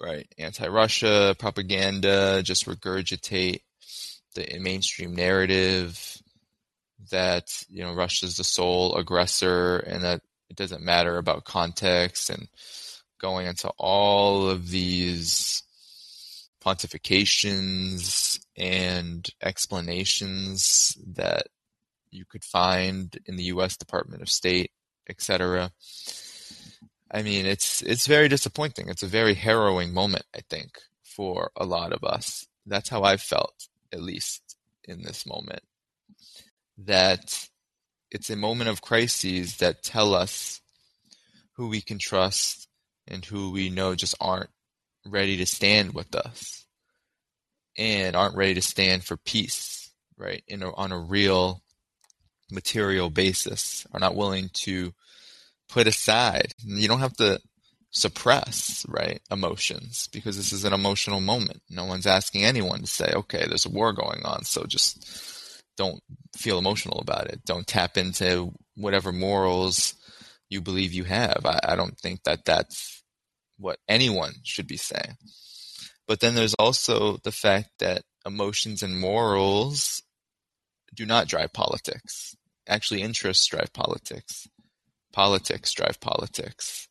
[0.00, 0.26] right?
[0.38, 3.60] Anti Russia propaganda, just regurgitate
[4.34, 6.20] the mainstream narrative
[7.10, 12.48] that, you know, Russia's the sole aggressor and that it doesn't matter about context and
[13.20, 15.62] going into all of these
[16.64, 21.46] pontifications and explanations that
[22.10, 23.76] you could find in the U.S.
[23.76, 24.70] Department of State,
[25.08, 25.72] etc.
[27.10, 28.88] I mean, it's it's very disappointing.
[28.88, 32.46] It's a very harrowing moment, I think, for a lot of us.
[32.66, 35.62] That's how I've felt, at least in this moment.
[36.78, 37.48] That
[38.10, 40.60] it's a moment of crises that tell us
[41.54, 42.68] who we can trust
[43.06, 44.50] and who we know just aren't
[45.04, 46.66] ready to stand with us
[47.76, 50.42] and aren't ready to stand for peace, right?
[50.46, 51.62] In a, on a real
[52.50, 54.92] material basis, are not willing to
[55.70, 56.52] put aside.
[56.64, 57.40] You don't have to
[57.90, 61.60] suppress, right, emotions because this is an emotional moment.
[61.68, 66.00] No one's asking anyone to say, okay, there's a war going on, so just don't
[66.36, 67.44] feel emotional about it.
[67.44, 69.94] Don't tap into whatever morals
[70.48, 71.42] you believe you have.
[71.44, 73.02] I, I don't think that that's
[73.58, 75.16] what anyone should be saying.
[76.06, 80.02] But then there's also the fact that emotions and morals
[80.94, 82.34] do not drive politics.
[82.68, 84.48] Actually, interests drive politics.
[85.12, 86.88] Politics drive politics.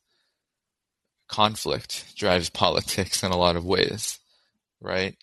[1.28, 4.18] Conflict drives politics in a lot of ways,
[4.80, 5.16] right?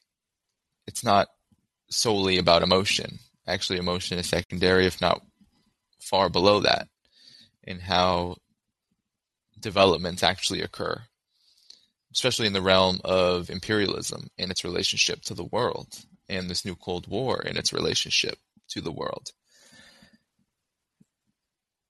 [0.87, 1.27] It's not
[1.89, 3.19] solely about emotion.
[3.45, 5.21] Actually, emotion is secondary, if not
[5.99, 6.87] far below that,
[7.63, 8.35] in how
[9.59, 11.01] developments actually occur,
[12.13, 16.75] especially in the realm of imperialism and its relationship to the world, and this new
[16.75, 18.37] Cold War and its relationship
[18.69, 19.31] to the world.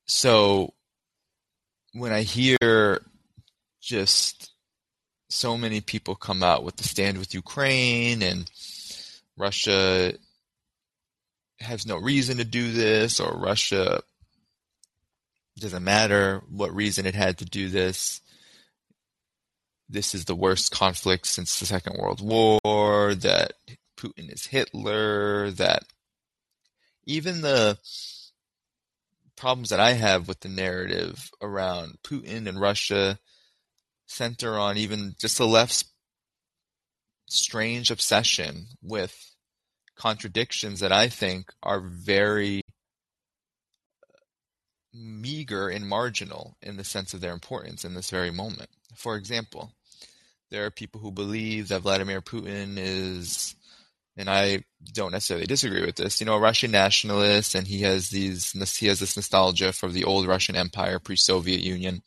[0.05, 0.73] So
[1.93, 3.01] when I hear
[3.81, 4.51] just
[5.29, 8.49] so many people come out with the stand with Ukraine and
[9.37, 10.13] Russia
[11.59, 14.01] has no reason to do this or Russia
[15.59, 18.21] doesn't matter what reason it had to do this.
[19.89, 23.53] This is the worst conflict since the Second World War, that
[23.97, 25.83] Putin is Hitler, that
[27.05, 27.77] even the
[29.37, 33.19] problems that I have with the narrative around Putin and Russia
[34.07, 35.85] center on even just the left's
[37.27, 39.35] strange obsession with
[39.95, 42.61] contradictions that I think are very
[44.93, 48.69] meager and marginal in the sense of their importance in this very moment.
[48.95, 49.71] For example,
[50.49, 53.55] there are people who believe that Vladimir Putin is
[54.17, 54.63] and I
[54.93, 56.19] don't necessarily disagree with this.
[56.19, 60.03] You know, a Russian nationalist, and he has these he has this nostalgia for the
[60.03, 62.01] old Russian Empire, pre-Soviet Union.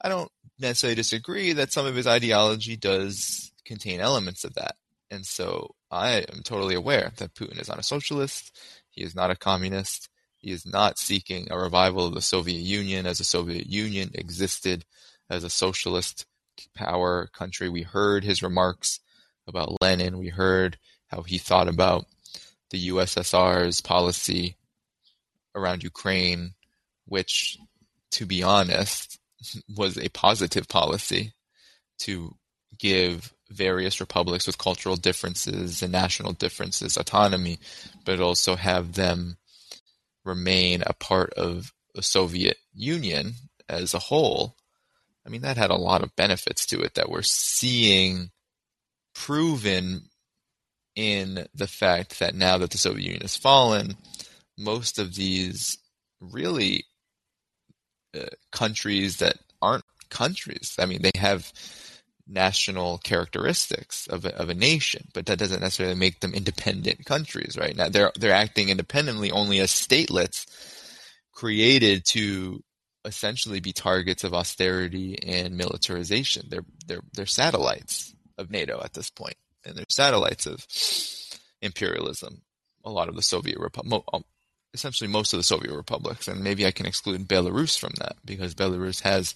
[0.00, 4.76] I don't necessarily disagree that some of his ideology does contain elements of that,
[5.10, 8.58] and so I am totally aware that Putin is not a socialist.
[8.90, 10.08] He is not a communist.
[10.36, 14.84] He is not seeking a revival of the Soviet Union as the Soviet Union existed
[15.28, 16.24] as a socialist
[16.74, 17.68] power country.
[17.68, 19.00] We heard his remarks
[19.46, 20.18] about Lenin.
[20.18, 20.78] We heard
[21.08, 22.06] how he thought about
[22.70, 24.56] the USSR's policy
[25.54, 26.52] around Ukraine,
[27.06, 27.58] which,
[28.12, 29.18] to be honest,
[29.76, 31.32] was a positive policy
[32.00, 32.34] to
[32.78, 37.58] give various republics with cultural differences and national differences autonomy,
[38.04, 39.36] but also have them
[40.24, 43.34] remain a part of the Soviet Union
[43.68, 44.54] as a whole.
[45.26, 48.30] I mean, that had a lot of benefits to it that we're seeing
[49.14, 50.07] proven
[50.98, 53.96] in the fact that now that the Soviet Union has fallen,
[54.58, 55.78] most of these
[56.20, 56.86] really
[58.18, 61.52] uh, countries that aren't countries, I mean, they have
[62.26, 67.56] national characteristics of a, of a nation, but that doesn't necessarily make them independent countries,
[67.56, 67.76] right?
[67.76, 70.46] Now they're they're acting independently only as statelets
[71.32, 72.60] created to
[73.04, 76.48] essentially be targets of austerity and militarization.
[76.50, 80.66] They're they're they're satellites of NATO at this point and they're satellites of
[81.60, 82.42] imperialism.
[82.84, 84.24] A lot of the Soviet Republic, um,
[84.72, 88.54] essentially most of the Soviet republics, and maybe I can exclude Belarus from that because
[88.54, 89.34] Belarus has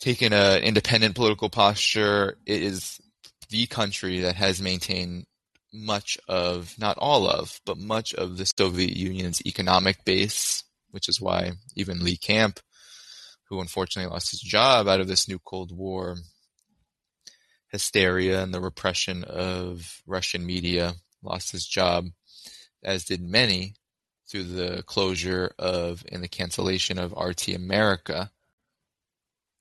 [0.00, 2.36] taken an independent political posture.
[2.46, 3.00] It is
[3.50, 5.26] the country that has maintained
[5.72, 11.20] much of, not all of, but much of the Soviet Union's economic base, which is
[11.20, 12.60] why even Lee Camp,
[13.48, 16.16] who unfortunately lost his job out of this new Cold War,
[17.72, 22.10] hysteria and the repression of Russian media, lost his job,
[22.84, 23.74] as did many,
[24.28, 28.30] through the closure of and the cancellation of RT America.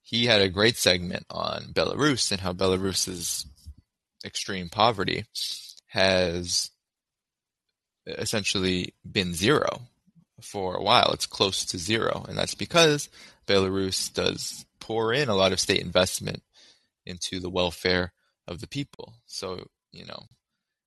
[0.02, 3.46] He had a great segment on Belarus and how Belarus's
[4.26, 5.26] extreme poverty
[5.88, 6.70] has
[8.06, 9.82] essentially been zero
[10.42, 11.12] for a while.
[11.14, 13.10] It's close to zero, and that's because
[13.48, 16.42] Belarus does pour in a lot of state investment
[17.06, 18.14] into the welfare
[18.48, 19.14] of the people.
[19.26, 20.26] So, you know,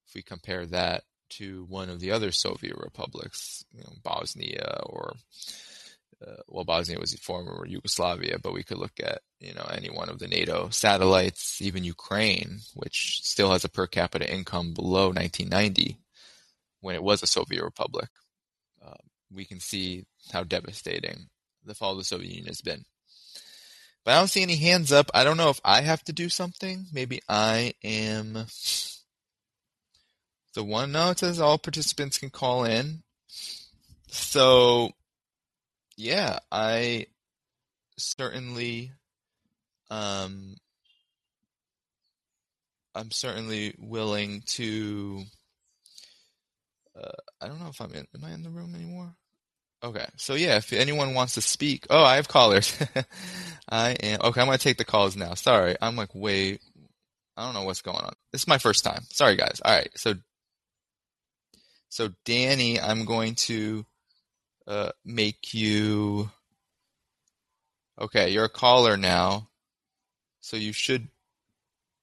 [0.07, 5.15] if we compare that to one of the other Soviet republics, you know, Bosnia or
[6.25, 9.91] uh, well, Bosnia was a former Yugoslavia, but we could look at you know any
[9.91, 15.09] one of the NATO satellites, even Ukraine, which still has a per capita income below
[15.09, 15.99] 1990,
[16.81, 18.09] when it was a Soviet republic.
[18.85, 18.95] Uh,
[19.33, 21.29] we can see how devastating
[21.65, 22.85] the fall of the Soviet Union has been.
[24.05, 25.11] But I don't see any hands up.
[25.15, 26.87] I don't know if I have to do something.
[26.93, 28.47] Maybe I am
[30.55, 30.93] the one.
[30.93, 33.03] No, it says all participants can call in.
[34.09, 34.91] So
[35.97, 37.07] yeah, I
[37.97, 38.93] certainly,
[39.91, 40.57] um,
[42.95, 45.25] I'm certainly willing to.
[46.97, 48.07] Uh, I don't know if I'm in.
[48.15, 49.15] Am I in the room anymore?
[49.85, 52.75] Okay, so yeah, if anyone wants to speak, oh, I have callers.
[53.69, 54.41] I am okay.
[54.41, 55.35] I'm gonna take the calls now.
[55.35, 56.59] Sorry, I'm like way.
[57.37, 58.15] I don't know what's going on.
[58.33, 59.03] This is my first time.
[59.11, 59.61] Sorry, guys.
[59.63, 60.15] All right, so
[61.91, 63.85] so Danny, I'm going to
[64.67, 66.31] uh, make you.
[68.01, 69.51] Okay, you're a caller now,
[70.41, 71.09] so you should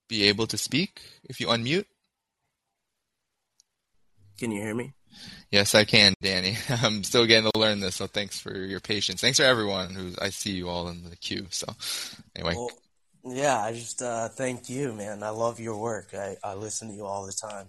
[0.08, 1.86] be able to speak if you unmute.
[4.38, 4.94] Can you hear me?
[5.51, 6.57] Yes, I can, Danny.
[6.70, 9.22] I'm still getting to learn this, so thanks for your patience.
[9.22, 11.47] Thanks for everyone who I see you all in the queue.
[11.49, 11.68] So,
[12.36, 12.55] anyway.
[12.55, 12.72] Well,
[13.24, 15.24] yeah, I just uh, thank you, man.
[15.24, 16.14] I love your work.
[16.14, 17.68] I, I listen to you all the time.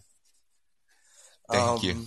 [1.51, 2.07] Thank um, you.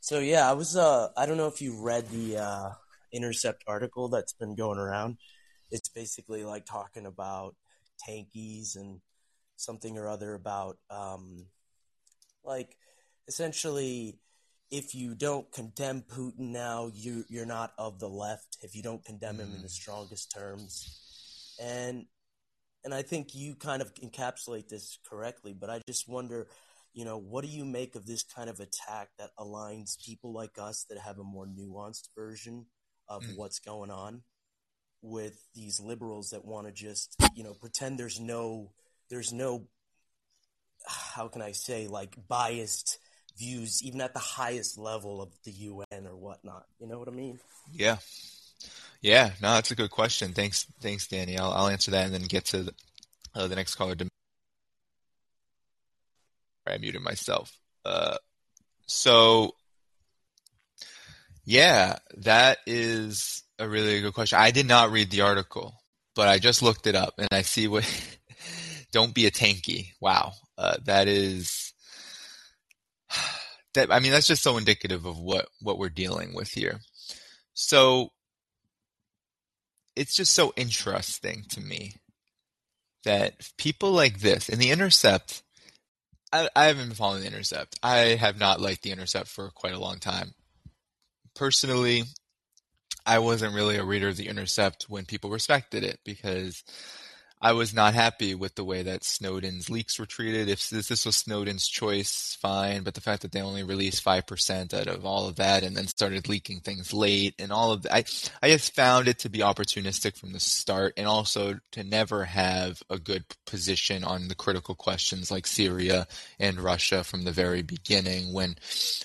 [0.00, 0.76] So yeah, I was.
[0.76, 2.70] Uh, I don't know if you read the uh,
[3.10, 5.16] Intercept article that's been going around.
[5.70, 7.54] It's basically like talking about
[8.06, 9.00] tankies and
[9.56, 11.46] something or other about um,
[12.44, 12.76] like
[13.28, 14.18] essentially
[14.74, 18.58] if you don't condemn Putin now, you you're not of the left.
[18.60, 19.70] If you don't condemn him in the mm.
[19.70, 22.06] strongest terms, and
[22.82, 25.54] and I think you kind of encapsulate this correctly.
[25.58, 26.48] But I just wonder,
[26.92, 30.58] you know, what do you make of this kind of attack that aligns people like
[30.58, 32.66] us that have a more nuanced version
[33.08, 33.36] of mm.
[33.36, 34.22] what's going on
[35.02, 38.72] with these liberals that want to just you know pretend there's no
[39.10, 39.68] there's no
[40.86, 42.98] how can I say like biased
[43.38, 46.66] views, even at the highest level of the UN or whatnot.
[46.80, 47.38] You know what I mean?
[47.72, 47.96] Yeah,
[49.00, 49.30] yeah.
[49.42, 50.32] No, that's a good question.
[50.32, 51.38] Thanks, thanks, Danny.
[51.38, 52.74] I'll, I'll answer that and then get to the,
[53.34, 53.96] uh, the next caller.
[56.66, 57.52] I muted myself.
[57.84, 58.16] Uh,
[58.86, 59.54] so,
[61.44, 64.38] yeah, that is a really good question.
[64.38, 65.74] I did not read the article,
[66.14, 67.84] but I just looked it up and I see what.
[68.94, 69.88] don't be a tankie.
[70.00, 71.73] Wow, uh, that is
[73.74, 76.80] that I mean that's just so indicative of what what we're dealing with here.
[77.54, 78.10] So
[79.96, 81.94] it's just so interesting to me
[83.04, 85.42] that people like this in the Intercept.
[86.32, 87.78] I, I haven't been following the Intercept.
[87.82, 90.34] I have not liked the Intercept for quite a long time.
[91.34, 92.04] Personally,
[93.06, 96.64] I wasn't really a reader of the Intercept when people respected it because
[97.40, 100.48] I was not happy with the way that Snowden's leaks were treated.
[100.48, 102.82] If this, was Snowden's choice, fine.
[102.82, 105.76] But the fact that they only released five percent out of all of that, and
[105.76, 108.04] then started leaking things late, and all of that, I
[108.42, 112.82] I just found it to be opportunistic from the start, and also to never have
[112.88, 116.06] a good position on the critical questions like Syria
[116.38, 118.56] and Russia from the very beginning, when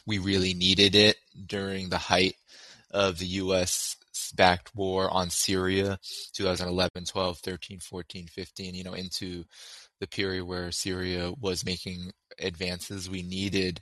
[0.06, 2.36] we really needed it during the height
[2.92, 3.98] of the U.S
[4.32, 6.00] backed war on Syria,
[6.34, 9.44] 2011, 12, 13, 14, 15, you know, into
[10.00, 13.10] the period where Syria was making advances.
[13.10, 13.82] We needed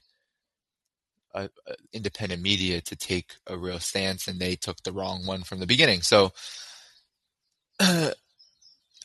[1.34, 5.44] a, a independent media to take a real stance, and they took the wrong one
[5.44, 6.02] from the beginning.
[6.02, 6.32] So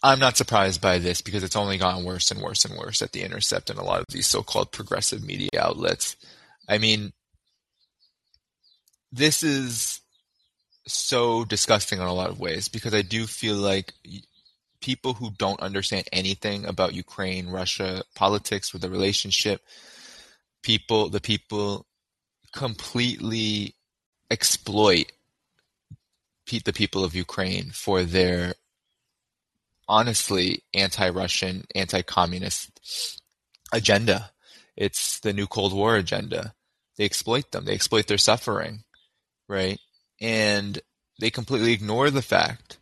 [0.03, 3.13] I'm not surprised by this because it's only gotten worse and worse and worse at
[3.13, 6.17] the Intercept and a lot of these so-called progressive media outlets.
[6.69, 7.13] I mean,
[9.13, 10.02] this is
[10.87, 13.93] so disgusting in a lot of ways because I do feel like
[14.81, 19.63] people who don't understand anything about Ukraine, Russia, politics, with the relationship,
[20.63, 21.87] people, the people
[22.53, 23.75] completely
[24.31, 25.13] exploit
[26.65, 28.55] the people of Ukraine for their
[29.89, 33.23] honestly anti-Russian, anti-communist
[33.73, 34.31] agenda.
[34.77, 36.55] It's the new Cold War agenda.
[36.97, 37.65] They exploit them.
[37.65, 38.85] They exploit their suffering,
[39.49, 39.81] right?
[40.23, 40.81] And
[41.19, 42.79] they completely ignore the fact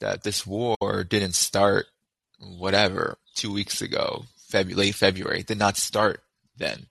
[0.00, 1.86] that this war didn't start
[2.40, 5.42] whatever two weeks ago, Feb- late February.
[5.42, 6.22] Did not start
[6.56, 6.86] then.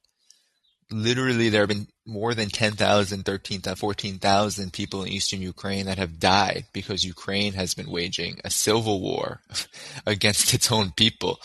[0.89, 6.19] Literally, there have been more than 10,000, 13,000, 14,000 people in eastern Ukraine that have
[6.19, 9.41] died because Ukraine has been waging a civil war
[10.05, 11.41] against its own people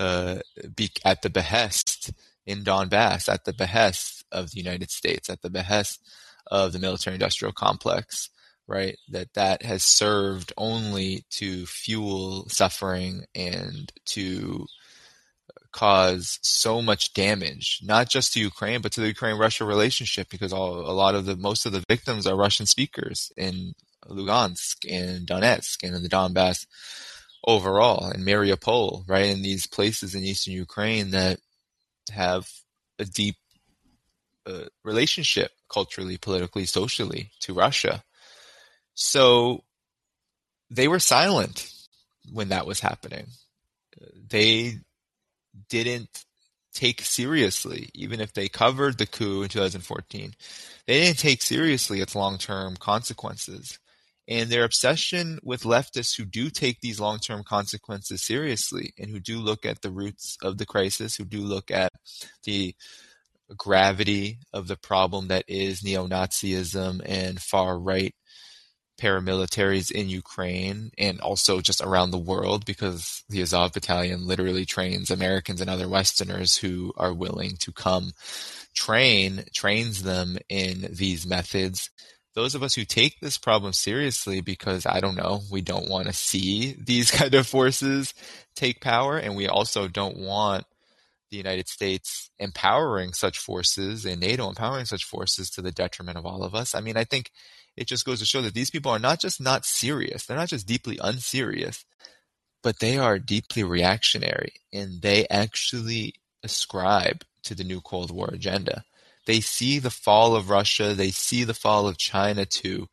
[0.00, 0.38] uh,
[1.04, 2.10] at the behest
[2.44, 6.00] in Donbass, at the behest of the United States, at the behest
[6.52, 8.28] of the military industrial complex,
[8.68, 8.96] right?
[9.08, 14.66] That that has served only to fuel suffering and to
[15.72, 20.80] cause so much damage, not just to Ukraine, but to the Ukraine-Russia relationship, because all,
[20.80, 23.72] a lot of the most of the victims are Russian speakers in
[24.06, 26.66] Lugansk and Donetsk and in the Donbass
[27.44, 29.30] overall, and Mariupol, right?
[29.30, 31.40] In these places in eastern Ukraine that
[32.12, 32.46] have
[32.98, 33.36] a deep
[34.46, 38.02] uh, relationship culturally, politically, socially to Russia.
[38.94, 39.64] So
[40.70, 41.72] they were silent
[42.32, 43.26] when that was happening.
[44.28, 44.74] They
[45.68, 46.24] didn't
[46.74, 50.32] take seriously, even if they covered the coup in 2014,
[50.86, 53.78] they didn't take seriously its long-term consequences.
[54.28, 59.38] And their obsession with leftists who do take these long-term consequences seriously and who do
[59.38, 61.90] look at the roots of the crisis, who do look at
[62.44, 62.74] the
[63.56, 68.14] gravity of the problem that is neo-Nazism and far-right
[69.02, 75.10] paramilitaries in Ukraine and also just around the world because the Azov battalion literally trains
[75.10, 78.12] Americans and other Westerners who are willing to come
[78.74, 81.90] train, trains them in these methods.
[82.34, 86.06] Those of us who take this problem seriously because I don't know, we don't want
[86.06, 88.14] to see these kind of forces
[88.54, 90.64] take power and we also don't want
[91.32, 96.26] the United States empowering such forces and NATO empowering such forces to the detriment of
[96.26, 96.74] all of us.
[96.74, 97.30] I mean, I think
[97.76, 100.50] it just goes to show that these people are not just not serious, they're not
[100.50, 101.84] just deeply unserious,
[102.62, 106.14] but they are deeply reactionary and they actually
[106.44, 108.84] ascribe to the new Cold War agenda.
[109.26, 112.88] They see the fall of Russia, they see the fall of China too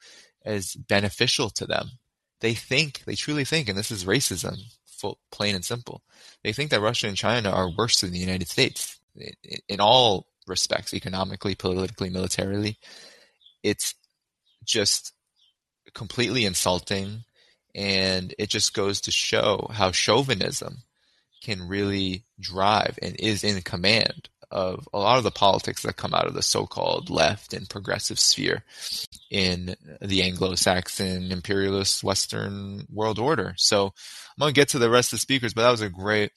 [0.45, 1.91] as beneficial to them.
[2.39, 4.59] They think, they truly think, and this is racism,
[4.99, 6.01] full, plain and simple.
[6.43, 9.33] They think that Russia and China are worse than the United States in,
[9.67, 12.77] in all respects, economically, politically, militarily.
[13.63, 13.95] It's
[14.63, 15.13] just
[15.93, 17.23] completely insulting.
[17.75, 20.79] And it just goes to show how chauvinism
[21.43, 26.13] can really drive and is in command of a lot of the politics that come
[26.13, 28.63] out of the so-called left and progressive sphere
[29.29, 33.53] in the Anglo-Saxon imperialist Western world order.
[33.57, 35.89] So I'm going to get to the rest of the speakers, but that was a
[35.89, 36.31] great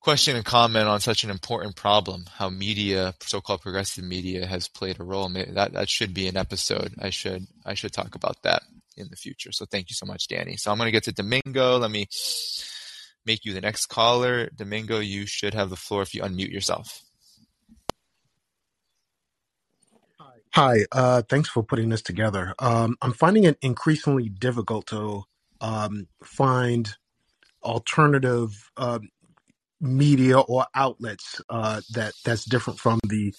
[0.00, 4.98] question and comment on such an important problem, how media, so-called progressive media, has played
[4.98, 5.28] a role.
[5.28, 6.94] That that should be an episode.
[7.00, 8.62] I should I should talk about that
[8.96, 9.52] in the future.
[9.52, 10.56] So thank you so much, Danny.
[10.56, 11.78] So I'm going to get to Domingo.
[11.78, 12.08] Let me
[13.26, 14.48] make you the next caller.
[14.56, 17.02] Domingo, you should have the floor if you unmute yourself.
[20.54, 22.54] Hi, uh, thanks for putting this together.
[22.58, 25.22] Um, I'm finding it increasingly difficult to
[25.62, 26.94] um, find
[27.62, 28.98] alternative uh,
[29.80, 33.32] media or outlets uh, that that's different from the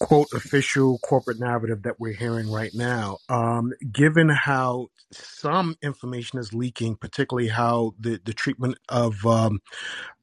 [0.00, 3.18] quote official corporate narrative that we're hearing right now.
[3.28, 9.60] Um, given how some information is leaking, particularly how the, the treatment of um,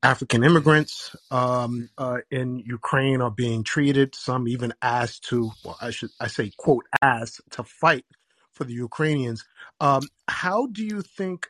[0.03, 5.91] African immigrants um, uh, in Ukraine are being treated, some even asked to, well, I
[5.91, 8.05] should I say, quote, asked to fight
[8.53, 9.45] for the Ukrainians.
[9.81, 11.49] Um, how do you think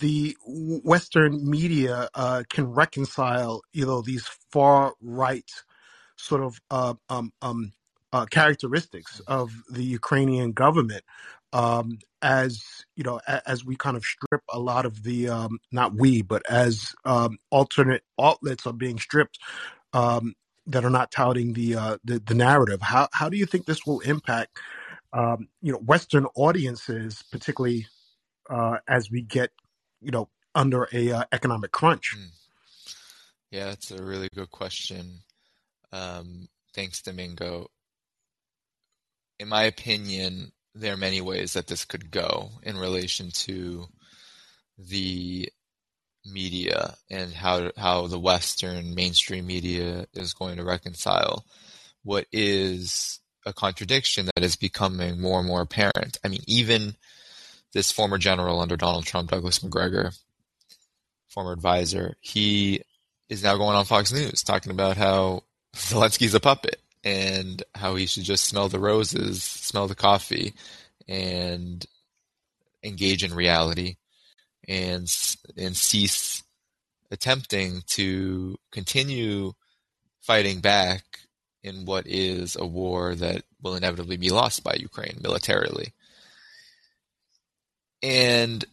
[0.00, 5.50] the Western media uh, can reconcile, you know, these far right
[6.20, 7.72] sort of uh, um, um,
[8.12, 11.04] uh, characteristics of the Ukrainian government
[11.52, 12.62] um, as
[12.96, 16.42] you know as we kind of strip a lot of the um, not we but
[16.48, 19.38] as um, alternate outlets are being stripped
[19.92, 20.34] um,
[20.66, 22.80] that are not touting the, uh, the, the narrative.
[22.80, 24.58] How how do you think this will impact
[25.12, 27.86] um, you know Western audiences particularly
[28.48, 29.50] uh, as we get
[30.00, 32.16] you know under a uh, economic crunch?
[32.16, 32.30] Mm.
[33.50, 35.20] yeah that's a really good question
[35.92, 37.70] um, thanks Domingo
[39.38, 43.86] in my opinion there are many ways that this could go in relation to
[44.78, 45.48] the
[46.24, 51.44] media and how how the Western mainstream media is going to reconcile
[52.02, 56.18] what is a contradiction that is becoming more and more apparent.
[56.24, 56.94] I mean, even
[57.72, 60.12] this former general under Donald Trump, Douglas Macgregor,
[61.28, 62.82] former advisor, he
[63.28, 68.06] is now going on Fox News talking about how Zelensky's a puppet and how he
[68.06, 70.54] should just smell the roses, smell the coffee,
[71.08, 71.84] and
[72.82, 73.96] engage in reality,
[74.68, 75.08] and
[75.56, 76.42] and cease
[77.10, 79.52] attempting to continue
[80.20, 81.02] fighting back
[81.62, 85.92] in what is a war that will inevitably be lost by Ukraine militarily.
[88.02, 88.64] And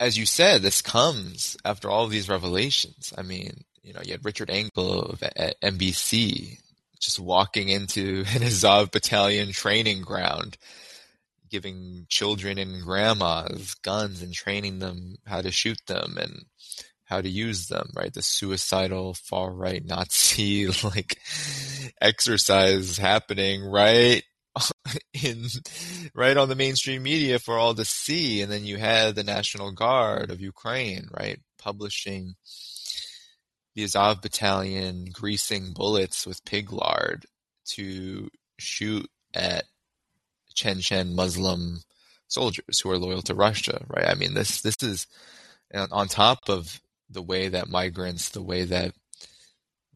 [0.00, 3.12] as you said, this comes after all these revelations.
[3.16, 6.58] I mean, you know, you had Richard Engel of, at NBC
[7.00, 10.56] just walking into an Azov battalion training ground,
[11.50, 16.46] giving children and grandmas guns and training them how to shoot them and
[17.04, 18.12] how to use them, right?
[18.12, 21.18] The suicidal far right Nazi like
[22.00, 24.22] exercise happening right
[25.22, 25.44] in
[26.14, 28.40] right on the mainstream media for all to see.
[28.40, 32.34] And then you had the National Guard of Ukraine, right, publishing
[33.74, 37.26] the Azov battalion greasing bullets with pig lard
[37.66, 39.64] to shoot at
[40.54, 41.80] Chechen Muslim
[42.28, 44.08] soldiers who are loyal to Russia, right?
[44.08, 45.06] I mean, this this is
[45.74, 48.94] on top of the way that migrants, the way that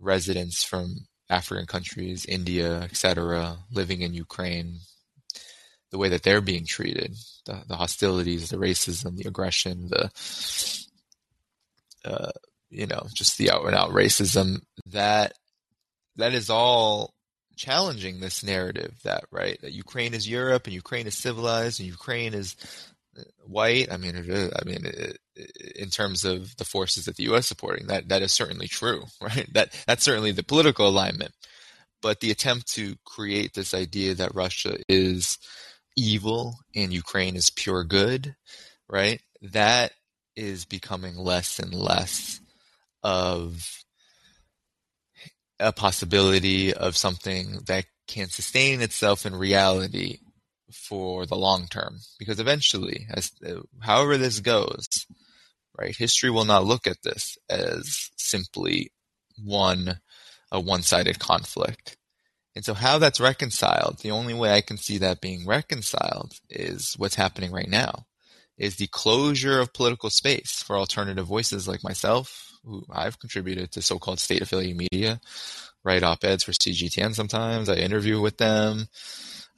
[0.01, 4.79] residents from African countries, India, etc., living in Ukraine,
[5.91, 7.15] the way that they're being treated,
[7.47, 10.11] the, the hostilities, the racism, the aggression, the
[12.05, 12.31] uh,
[12.71, 15.33] you know, just the out and out racism that
[16.17, 17.15] that is all
[17.57, 22.33] challenging this narrative that right that Ukraine is Europe and Ukraine is civilized and Ukraine
[22.33, 22.57] is
[23.19, 23.91] uh, white.
[23.91, 25.19] I mean, I mean, it,
[25.77, 27.47] in terms of the forces that the U.S.
[27.47, 29.49] supporting, that that is certainly true, right?
[29.55, 31.33] That that's certainly the political alignment.
[32.01, 35.37] But the attempt to create this idea that Russia is
[35.97, 38.37] evil and Ukraine is pure good,
[38.89, 39.21] right?
[39.43, 39.93] That
[40.37, 42.41] is becoming less and less
[43.03, 43.85] of
[45.61, 50.19] a possibility of something that can sustain itself in reality
[50.73, 51.99] for the long term.
[52.19, 53.33] Because eventually as
[53.81, 55.07] however this goes
[55.79, 58.91] right history will not look at this as simply
[59.43, 60.01] one
[60.51, 61.97] a one-sided conflict.
[62.57, 66.95] And so how that's reconciled the only way i can see that being reconciled is
[66.97, 68.07] what's happening right now
[68.57, 73.83] is the closure of political space for alternative voices like myself who I've contributed to
[73.83, 75.21] so-called state affiliate media,
[75.85, 77.69] write op-eds for CGTN sometimes.
[77.69, 78.89] I interview with them.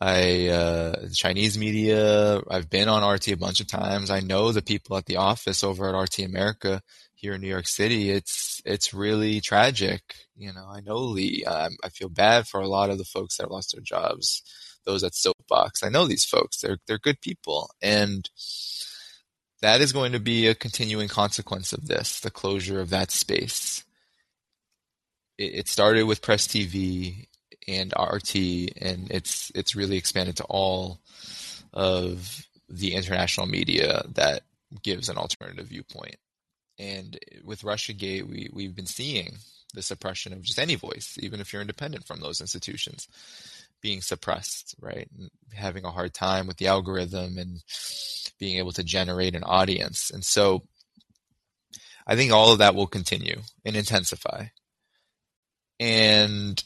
[0.00, 2.40] I uh, Chinese media.
[2.50, 4.10] I've been on RT a bunch of times.
[4.10, 6.80] I know the people at the office over at RT America
[7.14, 8.10] here in New York City.
[8.10, 10.00] It's it's really tragic.
[10.36, 11.44] You know, I know Lee.
[11.46, 14.42] I feel bad for a lot of the folks that have lost their jobs.
[14.86, 15.82] Those at Soapbox.
[15.82, 16.60] I know these folks.
[16.60, 18.28] They're they're good people, and
[19.62, 23.84] that is going to be a continuing consequence of this, the closure of that space.
[25.38, 27.26] It, it started with Press TV
[27.68, 28.34] and RT,
[28.80, 31.00] and it's it's really expanded to all
[31.72, 34.42] of the international media that
[34.82, 36.16] gives an alternative viewpoint.
[36.78, 39.36] And with RussiaGate, we we've been seeing
[39.74, 43.06] the suppression of just any voice, even if you're independent from those institutions
[43.80, 45.08] being suppressed, right?
[45.18, 47.62] And having a hard time with the algorithm and
[48.38, 50.10] being able to generate an audience.
[50.10, 50.62] And so
[52.06, 54.46] I think all of that will continue and intensify.
[55.78, 56.62] And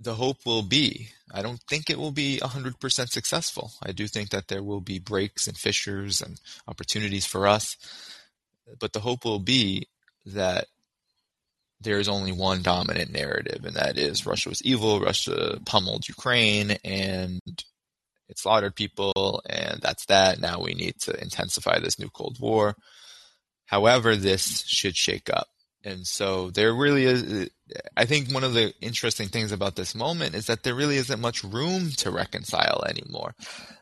[0.00, 3.72] the hope will be, I don't think it will be 100% successful.
[3.82, 7.76] I do think that there will be breaks and fissures and opportunities for us.
[8.78, 9.88] But the hope will be
[10.26, 10.66] that
[11.80, 16.72] there is only one dominant narrative, and that is Russia was evil, Russia pummeled Ukraine,
[16.84, 17.40] and
[18.28, 20.40] it slaughtered people, and that's that.
[20.40, 22.74] Now we need to intensify this new Cold War.
[23.66, 25.48] However, this should shake up.
[25.82, 27.48] And so there really is,
[27.96, 31.20] I think one of the interesting things about this moment is that there really isn't
[31.20, 33.34] much room to reconcile anymore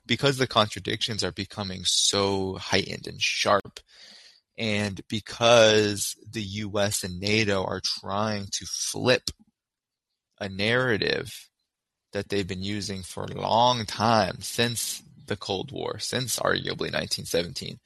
[0.07, 3.81] because the contradictions are becoming so heightened and sharp
[4.59, 9.31] and because the US and NATO are trying to flip
[10.41, 11.33] a narrative
[12.13, 17.79] that they've been using for a long time since the Cold War, since arguably 1917.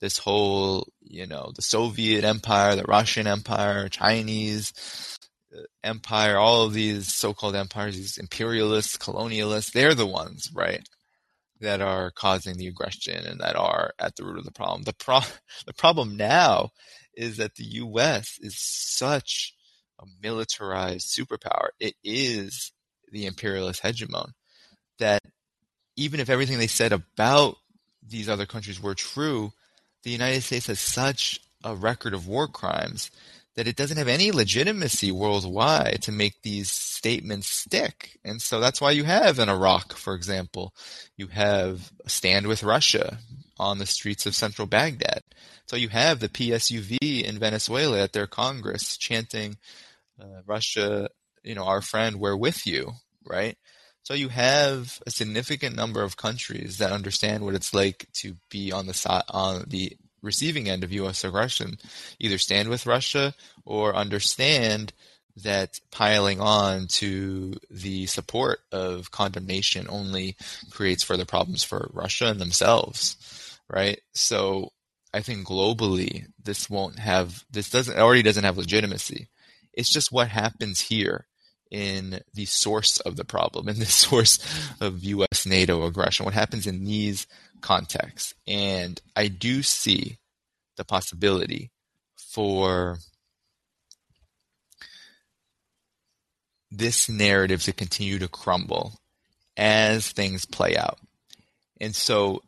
[0.00, 5.18] This whole, you know, the Soviet Empire, the Russian Empire, Chinese
[5.56, 10.86] uh, Empire, all of these so-called empires, these imperialists, colonialists, they're the ones, right,
[11.62, 14.82] that are causing the aggression and that are at the root of the problem.
[14.82, 15.20] The pro-
[15.66, 16.70] the problem now
[17.14, 19.54] is that the US is such
[20.00, 21.68] a militarized superpower.
[21.80, 22.72] It is
[23.10, 24.32] the imperialist hegemon
[24.98, 25.22] that
[25.96, 27.56] even if everything they said about
[28.06, 29.52] these other countries were true,
[30.02, 33.10] the United States has such a record of war crimes
[33.54, 38.18] that it doesn't have any legitimacy worldwide to make these statements stick.
[38.24, 40.74] And so that's why you have in Iraq, for example,
[41.16, 43.18] you have stand with Russia
[43.58, 45.22] on the streets of central Baghdad.
[45.66, 49.58] So you have the PSUV in Venezuela at their Congress chanting,
[50.20, 51.08] uh, Russia,
[51.42, 52.92] you know, our friend, we're with you,
[53.24, 53.56] right?
[54.04, 58.72] So you have a significant number of countries that understand what it's like to be
[58.72, 61.24] on the side, on the receiving end of U.S.
[61.24, 61.76] aggression
[62.18, 64.92] either stand with Russia or understand
[65.36, 70.36] that piling on to the support of condemnation only
[70.70, 74.00] creates further problems for Russia and themselves, right?
[74.12, 74.72] So
[75.14, 79.28] I think globally this won't have this doesn't already doesn't have legitimacy.
[79.72, 81.26] It's just what happens here
[81.70, 84.38] in the source of the problem, in the source
[84.80, 85.46] of U.S.
[85.46, 86.24] NATO aggression.
[86.24, 87.26] What happens in these
[87.62, 90.18] contexts, and I do see
[90.76, 91.70] the possibility
[92.16, 92.98] for
[96.70, 98.98] this narrative to continue to crumble
[99.56, 100.98] as things play out.
[101.80, 102.42] And so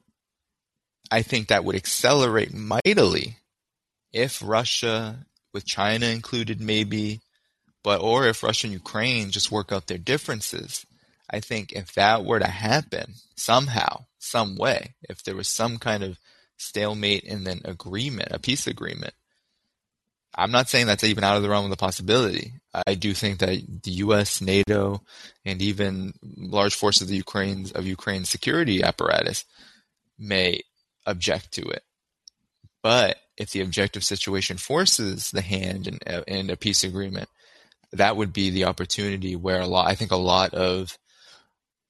[1.11, 3.37] I think that would accelerate mightily
[4.13, 7.21] if Russia, with China included, maybe,
[7.83, 10.87] but or if Russia and Ukraine just work out their differences.
[11.31, 16.03] I think if that were to happen somehow, some way, if there was some kind
[16.03, 16.19] of
[16.57, 19.15] stalemate and then agreement, a peace agreement,
[20.37, 22.55] I'm not saying that's even out of the realm of the possibility.
[22.87, 25.03] I do think that the U.S., NATO,
[25.45, 29.45] and even large forces of the Ukraine's of Ukraine's security apparatus
[30.19, 30.63] may
[31.07, 31.83] object to it.
[32.83, 37.29] But if the objective situation forces the hand in, in uh, a peace agreement,
[37.93, 40.99] that would be the opportunity where a lot, I think a lot of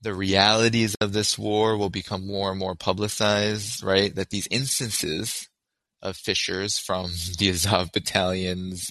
[0.04, 4.14] the realities of this war will become more and more publicized, right?
[4.14, 5.48] That these instances
[6.02, 8.90] of fissures from the Azov battalion's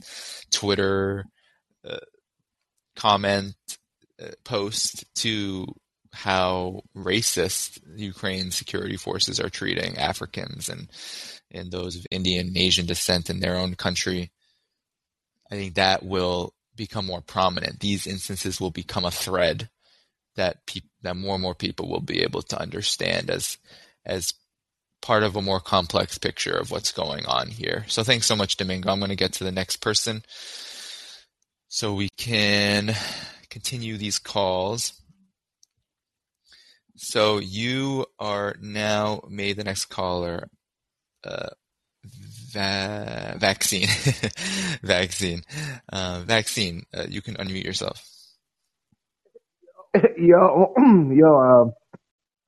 [0.51, 1.25] Twitter
[1.87, 1.97] uh,
[2.95, 3.53] comment
[4.21, 5.67] uh, post to
[6.11, 10.89] how racist Ukraine security forces are treating Africans and
[11.51, 14.31] and those of Indian and Asian descent in their own country.
[15.51, 17.79] I think that will become more prominent.
[17.79, 19.69] These instances will become a thread
[20.35, 23.57] that pe- that more and more people will be able to understand as
[24.05, 24.33] as
[25.01, 27.85] part of a more complex picture of what's going on here.
[27.87, 28.89] So thanks so much, Domingo.
[28.89, 30.23] I'm going to get to the next person
[31.67, 32.95] so we can
[33.49, 34.93] continue these calls.
[36.95, 40.49] So you are now made the next caller.
[41.23, 41.49] Uh,
[42.51, 43.87] va- vaccine,
[44.83, 45.41] vaccine,
[45.91, 46.85] uh, vaccine.
[46.93, 48.12] Uh, you can unmute yourself.
[50.17, 50.73] Yo,
[51.11, 51.99] yo, uh,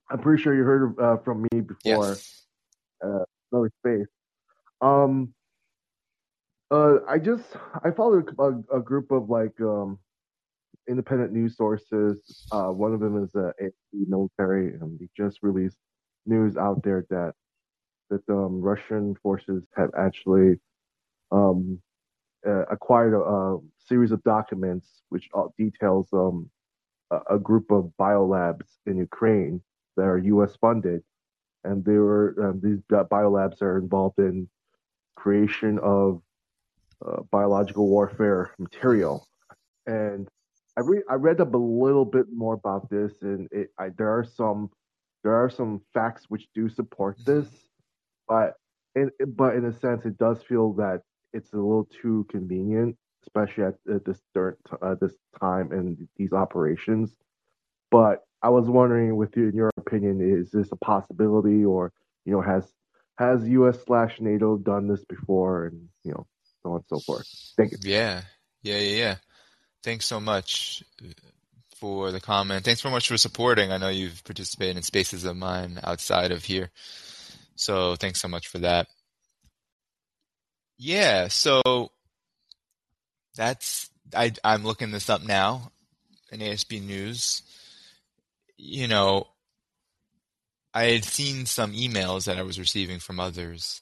[0.09, 2.07] I'm pretty sure you heard uh, from me before.
[2.07, 2.45] Yes.
[3.03, 4.07] Uh, another space.
[4.81, 5.33] Um,
[6.71, 7.43] uh, I just
[7.83, 9.99] I followed a, a group of like um
[10.89, 12.47] independent news sources.
[12.51, 15.77] Uh, one of them is uh, AFP military, and they just released
[16.25, 17.33] news out there that
[18.09, 20.55] that um, Russian forces have actually
[21.31, 21.79] um,
[22.47, 25.29] uh, acquired a, a, series of documents which
[25.59, 26.49] details um,
[27.11, 29.61] a, group of biolabs in Ukraine
[29.95, 30.55] that are U.S.
[30.59, 31.03] funded,
[31.63, 34.49] and they were um, these biolabs are involved in
[35.15, 36.21] creation of
[37.05, 39.27] uh, biological warfare material,
[39.85, 40.27] and
[40.77, 44.09] I read I read up a little bit more about this, and it, I, there
[44.09, 44.69] are some
[45.23, 47.47] there are some facts which do support this,
[48.27, 48.55] but
[48.95, 51.01] in but in a sense, it does feel that
[51.33, 57.15] it's a little too convenient, especially at, at this uh, this time and these operations.
[57.91, 61.91] But I was wondering, with you, in your opinion, is this a possibility, or
[62.25, 62.71] you know, has
[63.17, 63.83] has U.S.
[63.85, 66.27] slash NATO done this before, and you know,
[66.63, 67.27] so on and so forth?
[67.57, 67.77] Thank you.
[67.81, 68.21] Yeah,
[68.61, 69.15] yeah, yeah, yeah
[69.85, 70.83] thanks so much
[71.75, 72.65] for the comment.
[72.65, 73.71] Thanks so much for supporting.
[73.71, 76.71] I know you've participated in spaces of mine outside of here.
[77.55, 78.87] So thanks so much for that.
[80.77, 81.61] Yeah, so
[83.35, 85.71] that's I I'm looking this up now
[86.31, 87.41] in ASB News.
[88.57, 89.27] You know,
[90.73, 93.81] I had seen some emails that I was receiving from others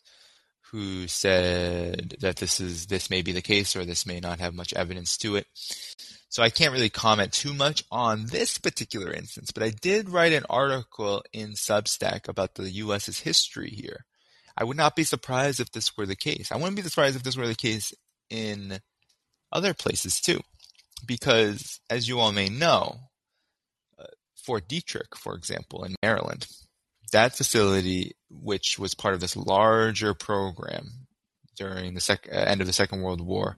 [0.71, 4.55] who said that this is this may be the case or this may not have
[4.55, 5.45] much evidence to it.
[6.29, 10.33] So I can't really comment too much on this particular instance, but I did write
[10.33, 14.05] an article in Substack about the US's history here.
[14.57, 16.51] I would not be surprised if this were the case.
[16.51, 17.93] I wouldn't be surprised if this were the case
[18.31, 18.79] in
[19.53, 20.41] other places too,
[21.05, 22.97] because as you all may know,
[23.97, 26.47] uh, Fort Detrick, for example, in Maryland,
[27.13, 30.89] that facility, which was part of this larger program
[31.55, 33.57] during the sec- uh, end of the Second World War,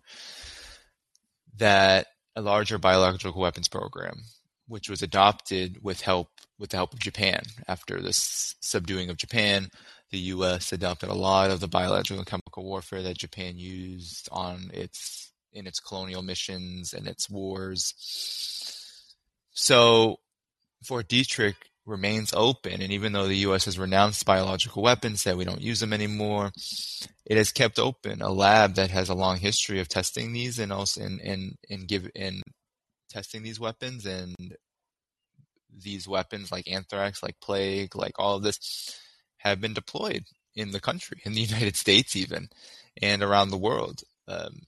[1.57, 4.23] that a larger biological weapons program,
[4.67, 6.29] which was adopted with help
[6.59, 9.69] with the help of Japan after the subduing of Japan.
[10.11, 10.71] The U.S.
[10.71, 15.65] adopted a lot of the biological and chemical warfare that Japan used on its in
[15.65, 17.93] its colonial missions and its wars.
[19.51, 20.19] So
[20.83, 22.81] Fort Detrick remains open.
[22.81, 23.65] And even though the U.S.
[23.65, 26.51] has renounced biological weapons, said we don't use them anymore,
[27.25, 30.71] it has kept open a lab that has a long history of testing these and
[30.71, 32.41] also in in in give in
[33.09, 34.35] testing these weapons and
[35.83, 38.99] these weapons like anthrax, like plague, like all of this
[39.37, 40.23] have been deployed
[40.55, 42.49] in the country, in the United States even,
[43.01, 44.01] and around the world.
[44.27, 44.61] Um,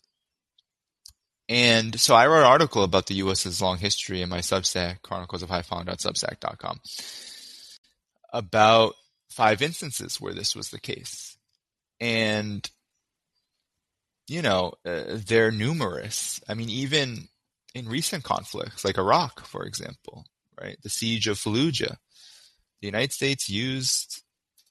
[1.50, 5.43] and so I wrote an article about the U.S.'s long history in my Substack, Chronicles
[5.43, 6.80] of chroniclesofhaiphong.substack.com,
[8.34, 8.95] about
[9.32, 11.38] five instances where this was the case.
[12.02, 12.70] And,
[14.28, 16.41] you know, uh, they're numerous.
[16.50, 17.30] I mean, even
[17.74, 20.26] in recent conflicts, like Iraq, for example,
[20.60, 20.78] right?
[20.84, 21.95] The siege of Fallujah.
[22.82, 24.22] The United States used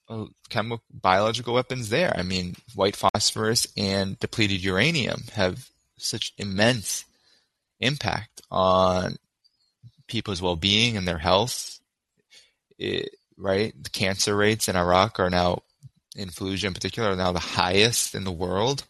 [0.09, 2.13] uh, chemical biological weapons there.
[2.15, 7.05] I mean, white phosphorus and depleted uranium have such immense
[7.79, 9.17] impact on
[10.07, 11.79] people's well-being and their health.
[12.77, 15.63] It, right, the cancer rates in Iraq are now,
[16.15, 18.83] in Fallujah in particular, are now the highest in the world.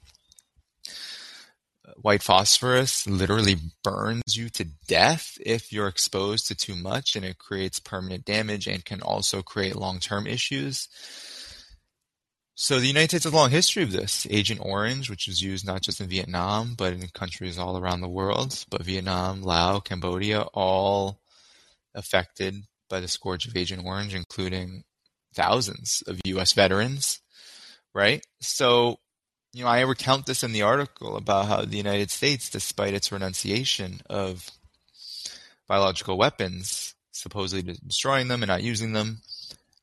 [2.02, 7.40] White phosphorus literally burns you to death if you're exposed to too much, and it
[7.40, 10.88] creates permanent damage and can also create long-term issues.
[12.60, 14.26] So the United States has a long history of this.
[14.32, 18.10] Agent Orange, which was used not just in Vietnam, but in countries all around the
[18.10, 18.66] world.
[18.72, 21.20] But Vietnam, Laos, Cambodia, all
[21.94, 22.56] affected
[22.90, 24.86] by the scourge of Agent Orange, including
[25.36, 26.54] thousands of U.S.
[26.54, 27.20] veterans,
[27.94, 28.26] right?
[28.42, 28.98] So,
[29.54, 33.12] you know, I recount this in the article about how the United States, despite its
[33.12, 34.50] renunciation of
[35.68, 39.22] biological weapons, supposedly destroying them and not using them,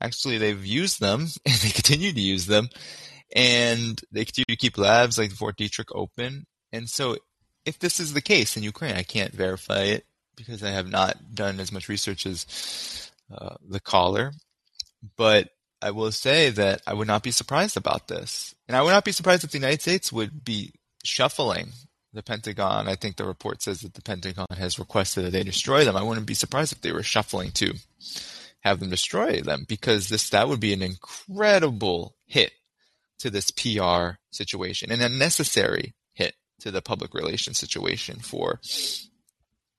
[0.05, 2.69] actually they've used them and they continue to use them
[3.35, 6.47] and they continue to keep labs like Fort Detrick open.
[6.73, 7.17] And so
[7.65, 10.05] if this is the case in Ukraine, I can't verify it
[10.37, 14.33] because I have not done as much research as uh, the caller,
[15.17, 15.49] but
[15.81, 18.55] I will say that I would not be surprised about this.
[18.69, 20.73] And I would not be surprised if the United States would be
[21.05, 21.69] shuffling
[22.13, 22.89] the Pentagon.
[22.89, 25.97] I think the report says that the Pentagon has requested that they destroy them.
[25.97, 27.75] I wouldn't be surprised if they were shuffling too
[28.65, 32.53] have them destroy them because this that would be an incredible hit
[33.19, 38.61] to this PR situation and a necessary hit to the public relations situation for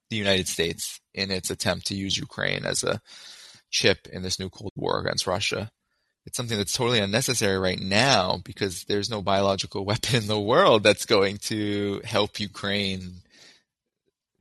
[0.10, 3.02] the United States in its attempt to use Ukraine as a
[3.72, 5.72] chip in this new Cold War against Russia.
[6.26, 10.84] It's something that's totally unnecessary right now because there's no biological weapon in the world
[10.84, 13.22] that's going to help Ukraine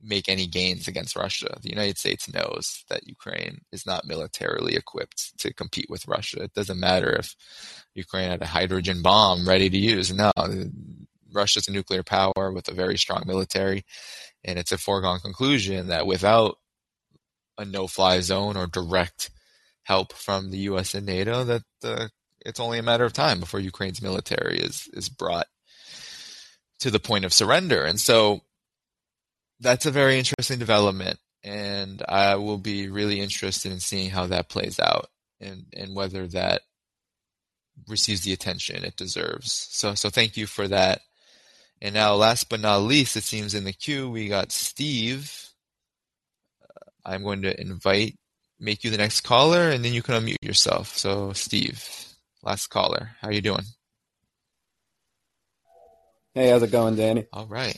[0.05, 1.57] make any gains against Russia.
[1.61, 6.43] The United States knows that Ukraine is not militarily equipped to compete with Russia.
[6.43, 7.35] It doesn't matter if
[7.95, 10.13] Ukraine had a hydrogen bomb ready to use.
[10.13, 10.31] No,
[11.33, 13.83] Russia's a nuclear power with a very strong military,
[14.43, 16.57] and it's a foregone conclusion that without
[17.57, 19.31] a no-fly zone or direct
[19.83, 20.93] help from the U.S.
[20.93, 22.07] and NATO, that uh,
[22.45, 25.47] it's only a matter of time before Ukraine's military is is brought
[26.79, 27.83] to the point of surrender.
[27.83, 28.41] And so
[29.59, 34.49] that's a very interesting development, and I will be really interested in seeing how that
[34.49, 35.07] plays out
[35.39, 36.61] and and whether that
[37.87, 39.67] receives the attention it deserves.
[39.71, 41.01] So so thank you for that.
[41.81, 45.49] And now, last but not least, it seems in the queue we got Steve.
[46.63, 48.17] Uh, I'm going to invite,
[48.59, 50.97] make you the next caller, and then you can unmute yourself.
[50.97, 51.87] So, Steve,
[52.41, 53.65] last caller, how are you doing?
[56.33, 57.25] Hey, how's it going, Danny?
[57.31, 57.77] All right.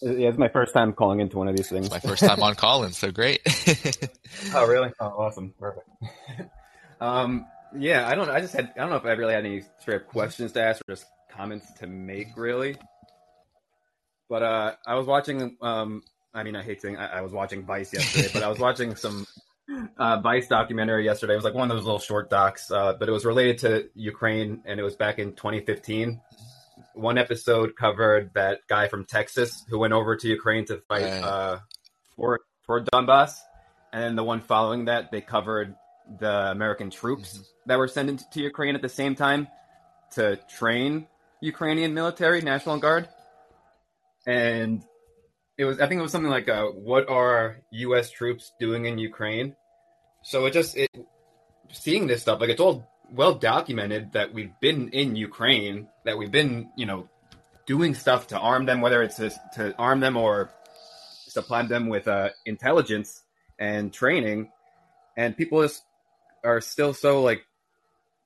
[0.00, 1.86] Yeah, it's my first time calling into one of these things.
[1.86, 3.40] It's my first time on calling, so great.
[4.54, 4.92] oh, really?
[5.00, 5.52] Oh, awesome.
[5.58, 5.88] Perfect.
[7.00, 7.46] um,
[7.76, 8.30] yeah, I don't.
[8.30, 8.72] I just had.
[8.76, 11.06] I don't know if I really had any straight up questions to ask or just
[11.30, 12.76] comments to make, really.
[14.28, 15.56] But uh, I was watching.
[15.60, 18.60] Um, I mean, I hate saying I, I was watching Vice yesterday, but I was
[18.60, 19.26] watching some
[19.96, 21.32] uh, Vice documentary yesterday.
[21.32, 23.90] It was like one of those little short docs, uh, but it was related to
[23.94, 26.20] Ukraine, and it was back in 2015
[26.98, 31.60] one episode covered that guy from Texas who went over to Ukraine to fight uh,
[32.16, 33.36] for for Donbass,
[33.92, 35.74] and then the one following that they covered
[36.18, 37.42] the American troops mm-hmm.
[37.66, 39.48] that were sent into Ukraine at the same time
[40.12, 41.06] to train
[41.40, 43.08] Ukrainian military, National Guard,
[44.26, 44.82] and
[45.56, 48.10] it was I think it was something like uh, what are U.S.
[48.10, 49.56] troops doing in Ukraine?
[50.22, 50.90] So it just it
[51.72, 56.30] seeing this stuff like it's all well documented that we've been in Ukraine, that we've
[56.30, 57.08] been, you know,
[57.66, 60.50] doing stuff to arm them, whether it's to, to arm them or
[61.26, 63.22] supply them with uh, intelligence
[63.58, 64.50] and training.
[65.16, 65.82] And people just
[66.44, 67.44] are still so like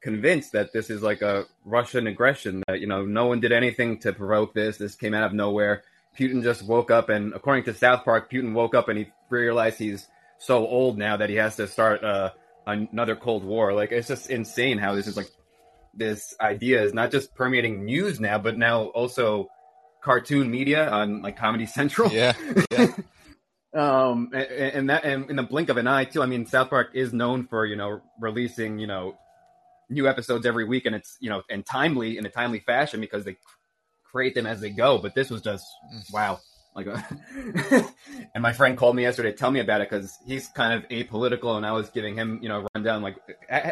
[0.01, 3.99] convinced that this is like a Russian aggression, that, you know, no one did anything
[4.01, 4.77] to provoke this.
[4.77, 5.83] This came out of nowhere.
[6.19, 9.79] Putin just woke up, and according to South Park, Putin woke up and he realized
[9.79, 10.07] he's
[10.39, 12.31] so old now that he has to start uh,
[12.67, 13.73] another Cold War.
[13.73, 15.31] Like it's just insane how this is like
[15.95, 19.49] this idea is not just permeating news now, but now also
[20.03, 22.11] cartoon media on like Comedy Central.
[22.11, 22.33] Yeah.
[22.71, 22.87] yeah.
[23.75, 26.23] um, and, and, that and in the blink of an eye too.
[26.23, 29.17] I mean, South Park is known for you know releasing you know
[29.89, 33.25] new episodes every week, and it's you know and timely in a timely fashion because
[33.25, 33.37] they
[34.05, 34.99] create them as they go.
[34.99, 36.13] But this was just mm.
[36.13, 36.41] wow.
[36.75, 36.87] Like,
[38.35, 40.89] and my friend called me yesterday to tell me about it because he's kind of
[40.89, 43.17] apolitical, and I was giving him, you know, rundown, like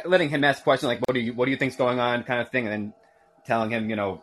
[0.05, 2.41] letting him ask questions like, "What do you, what do you think's going on?" kind
[2.41, 2.95] of thing, and then
[3.47, 4.23] telling him, you know,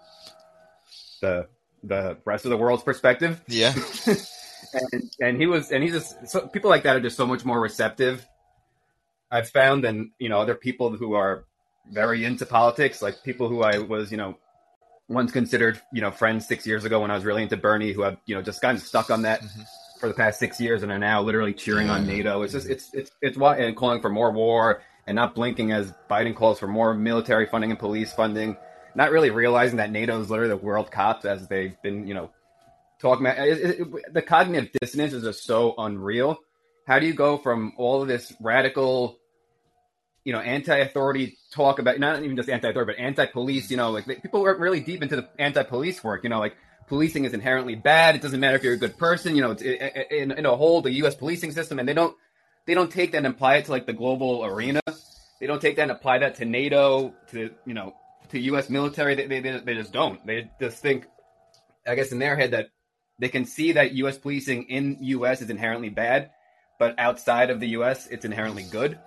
[1.22, 1.48] the
[1.84, 3.42] the rest of the world's perspective.
[3.48, 3.74] Yeah.
[4.92, 7.46] and, and he was, and he's just so, people like that are just so much
[7.46, 8.26] more receptive.
[9.32, 11.46] I've found than you know other people who are
[11.92, 14.38] very into politics, like people who I was, you know,
[15.10, 18.02] once considered, you know, friends six years ago when I was really into Bernie, who
[18.02, 19.62] have, you know, just gotten stuck on that mm-hmm.
[20.00, 21.94] for the past six years and are now literally cheering yeah.
[21.94, 22.42] on NATO.
[22.42, 25.94] It's just, it's, it's, it's why, and calling for more war and not blinking as
[26.10, 28.58] Biden calls for more military funding and police funding,
[28.96, 32.30] not really realizing that NATO is literally the world cops as they've been, you know,
[33.00, 33.38] talking about.
[33.40, 36.38] It, it, it, the cognitive dissonance is just so unreal.
[36.86, 39.20] How do you go from all of this radical,
[40.28, 43.72] you know, anti-authority talk about not even just anti-authority, but anti-police.
[43.72, 46.26] You know, like people are really deep into the anti-police work.
[46.26, 48.16] You know, like policing is inherently bad.
[48.16, 49.38] It doesn't matter if you're a good person.
[49.38, 51.16] You know, it's in, in a whole the U.S.
[51.16, 52.14] policing system, and they don't
[52.66, 54.82] they don't take that and apply it to like the global arena.
[55.40, 57.96] They don't take that and apply that to NATO, to you know,
[58.28, 58.70] to U.S.
[58.70, 59.16] military.
[59.16, 60.26] They they, they just don't.
[60.28, 61.06] They just think,
[61.88, 62.68] I guess, in their head that
[63.18, 64.18] they can see that U.S.
[64.18, 65.42] policing in U.S.
[65.42, 66.32] is inherently bad,
[66.80, 68.08] but outside of the U.S.
[68.08, 69.00] it's inherently good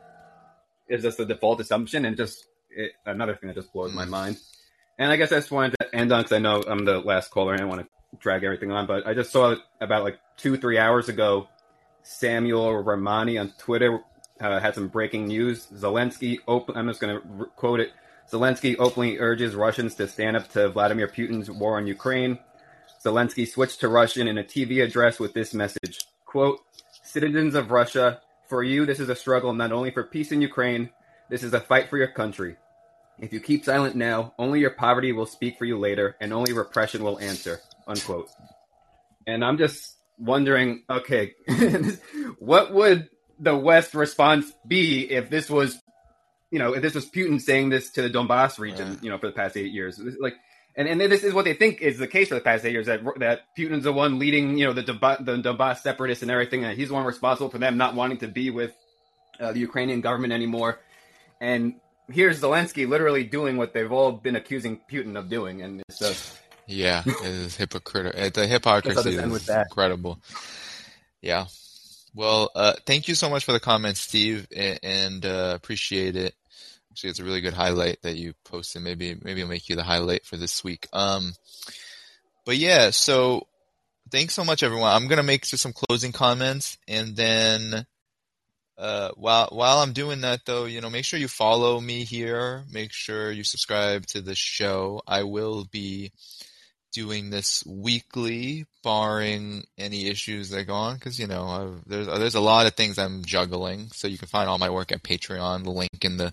[0.91, 4.11] is just the default assumption, and just it, another thing that just blows my mm.
[4.11, 4.39] mind.
[4.99, 7.31] And I guess I just wanted to end on because I know I'm the last
[7.31, 7.89] caller and I want to
[8.19, 11.49] drag everything on, but I just saw about like two, three hours ago,
[12.03, 14.01] Samuel Ramani on Twitter
[14.41, 15.67] uh, had some breaking news.
[15.73, 17.93] Zelensky, open, I'm just going to re- quote it.
[18.31, 22.39] Zelensky openly urges Russians to stand up to Vladimir Putin's war on Ukraine.
[23.05, 26.61] Zelensky switched to Russian in a TV address with this message quote,
[27.03, 28.21] Citizens of Russia,
[28.51, 30.91] for you, this is a struggle not only for peace in Ukraine,
[31.31, 32.57] this is a fight for your country.
[33.19, 36.53] If you keep silent now, only your poverty will speak for you later, and only
[36.53, 37.61] repression will answer.
[37.87, 38.29] Unquote.
[39.27, 41.35] And I'm just wondering, okay,
[42.39, 43.09] what would
[43.39, 45.79] the West response be if this was,
[46.51, 49.29] you know, if this was Putin saying this to the Donbass region, you know, for
[49.29, 50.01] the past eight years?
[50.19, 50.35] Like,
[50.81, 52.87] and, and this is what they think is the case for the past eight years
[52.87, 56.65] that that Putin's the one leading, you know, the Donbass, the Donbass separatists and everything,
[56.65, 58.73] and he's the one responsible for them not wanting to be with
[59.39, 60.81] uh, the Ukrainian government anymore.
[61.39, 61.75] And
[62.11, 66.39] here's Zelensky literally doing what they've all been accusing Putin of doing, and it's just
[66.67, 68.31] yeah, it is hypocritical.
[68.31, 70.23] The hypocrisy is incredible.
[71.21, 71.47] Yeah.
[72.15, 76.35] Well, uh, thank you so much for the comments, Steve, and uh, appreciate it.
[77.01, 78.83] Actually, it's a really good highlight that you posted.
[78.83, 80.87] Maybe maybe I'll make you the highlight for this week.
[80.93, 81.33] Um,
[82.45, 83.47] but yeah, so
[84.11, 84.93] thanks so much, everyone.
[84.93, 87.87] I'm gonna make just some closing comments, and then
[88.77, 92.65] uh, while while I'm doing that, though, you know, make sure you follow me here.
[92.71, 95.01] Make sure you subscribe to the show.
[95.07, 96.13] I will be
[96.93, 102.35] doing this weekly, barring any issues that go on, because you know I've, there's there's
[102.35, 103.89] a lot of things I'm juggling.
[103.95, 105.65] So you can find all my work at Patreon.
[105.65, 106.31] The link in the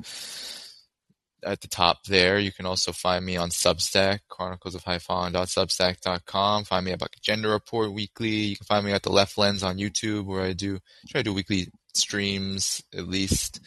[1.44, 2.40] at the top there.
[2.40, 6.64] You can also find me on Substack, chronicles of Haiphong.substack.com.
[6.66, 8.30] Find me at Black Agenda Report weekly.
[8.30, 11.24] You can find me at the Left Lens on YouTube, where I do try to
[11.24, 13.60] do weekly streams at least,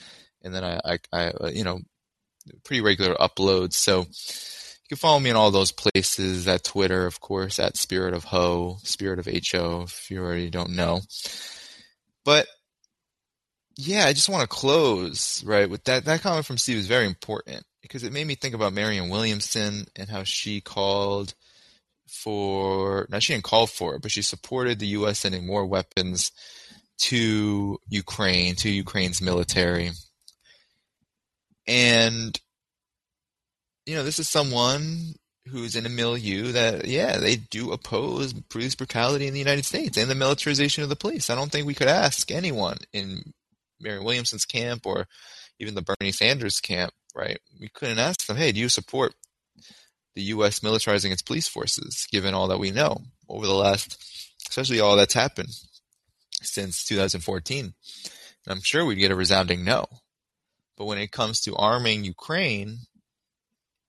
[0.42, 1.80] and then I, I, I uh, you know,
[2.64, 3.74] pretty regular uploads.
[3.74, 6.48] So you can follow me in all those places.
[6.48, 10.70] At Twitter, of course, at Spirit of Ho, Spirit of Ho, if you already don't
[10.70, 11.00] know.
[12.24, 12.46] But
[13.80, 16.04] yeah, I just want to close right with that.
[16.04, 19.86] That comment from Steve is very important because it made me think about Marianne Williamson
[19.96, 21.34] and how she called
[22.06, 23.06] for.
[23.10, 25.20] Now she didn't call for it, but she supported the U.S.
[25.20, 26.30] sending more weapons
[26.98, 29.90] to Ukraine, to Ukraine's military,
[31.66, 32.38] and
[33.86, 35.14] you know this is someone
[35.46, 39.96] who's in a milieu that, yeah, they do oppose police brutality in the United States
[39.96, 41.30] and the militarization of the police.
[41.30, 43.32] I don't think we could ask anyone in
[43.80, 45.06] Marianne Williamson's camp or
[45.58, 47.38] even the Bernie Sanders camp, right?
[47.58, 49.14] We couldn't ask them, hey, do you support
[50.14, 50.60] the U.S.
[50.60, 52.98] militarizing its police forces, given all that we know
[53.28, 54.02] over the last,
[54.48, 55.50] especially all that's happened
[56.42, 57.64] since 2014?
[57.64, 57.72] And
[58.46, 59.86] I'm sure we'd get a resounding no.
[60.76, 62.78] But when it comes to arming Ukraine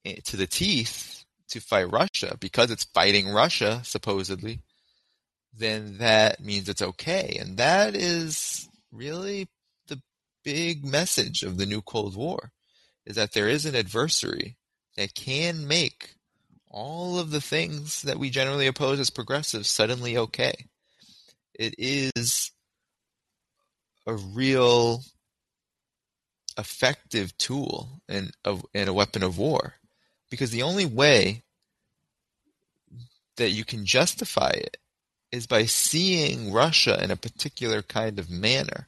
[0.06, 4.60] eh, to the teeth to fight Russia, because it's fighting Russia, supposedly,
[5.58, 7.38] then that means it's okay.
[7.40, 9.48] And that is really
[10.44, 12.52] big message of the new Cold War
[13.06, 14.58] is that there is an adversary
[14.98, 16.16] that can make
[16.70, 20.54] all of the things that we generally oppose as progressives suddenly okay.
[21.54, 22.52] It is
[24.08, 25.04] a real
[26.58, 28.32] effective tool and
[28.74, 29.76] and a weapon of war
[30.30, 31.44] because the only way
[33.38, 34.78] that you can justify it
[35.32, 38.88] is by seeing Russia in a particular kind of manner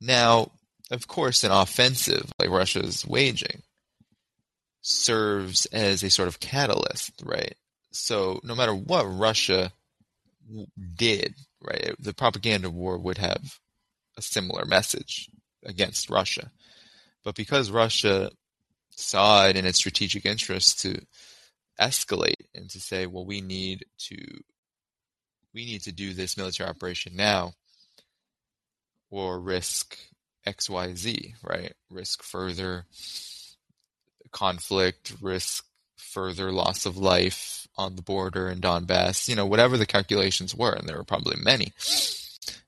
[0.00, 0.50] now,
[0.90, 3.62] of course, an offensive like Russia's waging
[4.82, 7.54] serves as a sort of catalyst, right?
[7.92, 9.72] So no matter what Russia
[10.96, 11.94] did, right?
[11.98, 13.58] The propaganda war would have
[14.16, 15.28] a similar message
[15.64, 16.50] against Russia.
[17.24, 18.30] But because Russia
[18.90, 21.00] saw it in its strategic interest to
[21.80, 24.16] escalate and to say, well, we need to
[25.52, 27.52] we need to do this military operation now
[29.10, 29.98] or risk
[30.46, 31.74] XYZ, right?
[31.90, 32.86] Risk further
[34.30, 35.64] conflict, risk
[35.96, 40.72] further loss of life on the border in Donbass, you know, whatever the calculations were,
[40.72, 41.72] and there were probably many.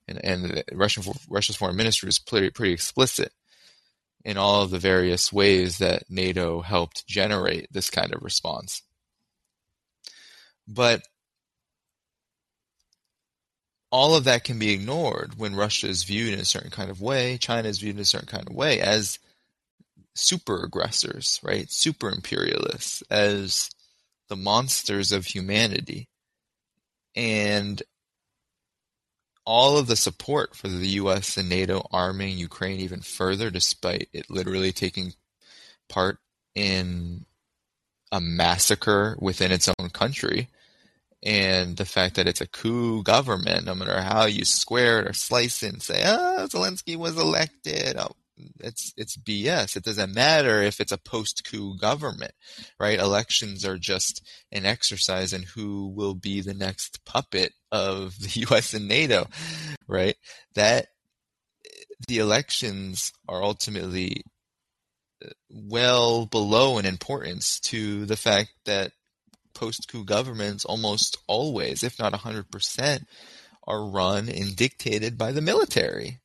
[0.09, 3.33] And, and Russian Russia's foreign ministry was pretty, pretty explicit
[4.25, 8.83] in all of the various ways that NATO helped generate this kind of response.
[10.69, 11.03] But
[13.93, 17.03] all of that can be ignored when Russia is viewed in a certain kind of
[17.03, 19.19] way, China is viewed in a certain kind of way as
[20.15, 21.71] super aggressors, right?
[21.71, 23.71] Super imperialists, as
[24.29, 26.09] the monsters of humanity.
[27.15, 27.83] And
[29.45, 34.31] all of the support for the US and NATO arming Ukraine even further, despite it
[34.31, 35.13] literally taking
[35.91, 36.19] part
[36.55, 37.27] in
[38.11, 40.49] a massacre within its own country,
[41.23, 45.13] and the fact that it's a coup government, no matter how you square it or
[45.13, 47.97] slice it and say, oh, Zelensky was elected.
[47.97, 48.17] Oh,
[48.61, 49.77] it's it's BS.
[49.77, 52.33] It doesn't matter if it's a post-coup government,
[52.81, 52.99] right?
[52.99, 58.75] Elections are just an exercise in who will be the next puppet of the U.S.
[58.75, 59.27] and NATO,
[59.87, 60.17] right?
[60.55, 60.89] That
[62.09, 64.25] the elections are ultimately
[65.25, 68.91] uh, well below in importance to the fact that
[69.55, 73.05] post-coup governments almost always, if not 100%,
[73.67, 76.21] are run and dictated by the military.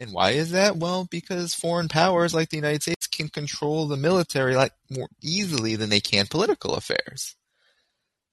[0.00, 0.76] And why is that?
[0.76, 5.74] Well, because foreign powers like the United States can control the military like more easily
[5.74, 7.34] than they can political affairs.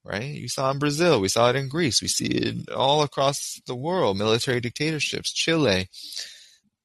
[0.03, 0.35] Right?
[0.35, 3.75] You saw in Brazil, we saw it in Greece, we see it all across the
[3.75, 5.89] world, military dictatorships, Chile,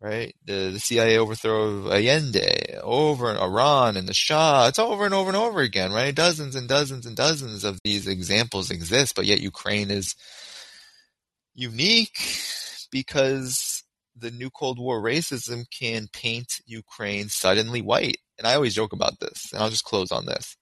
[0.01, 0.35] right?
[0.47, 4.67] The, the CIA overthrow of Allende, over in Iran and the Shah.
[4.69, 6.15] It's over and over and over again, right?
[6.15, 10.15] Dozens and dozens and dozens of these examples exist, but yet Ukraine is
[11.55, 12.19] unique
[12.91, 13.85] because
[14.17, 18.19] the new Cold War racism can paint Ukraine suddenly white.
[18.39, 20.57] And I always joke about this, and I'll just close on this.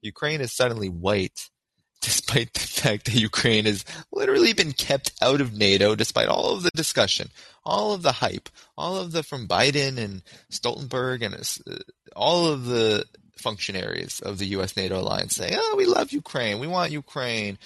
[0.00, 1.48] Ukraine is suddenly white
[2.00, 6.62] despite the fact that Ukraine has literally been kept out of NATO, despite all of
[6.62, 7.30] the discussion,
[7.68, 11.82] all of the hype, all of the from Biden and Stoltenberg and uh,
[12.16, 13.04] all of the
[13.36, 14.76] functionaries of the U.S.
[14.76, 16.58] NATO alliance saying, "Oh, we love Ukraine.
[16.58, 17.58] We want Ukraine.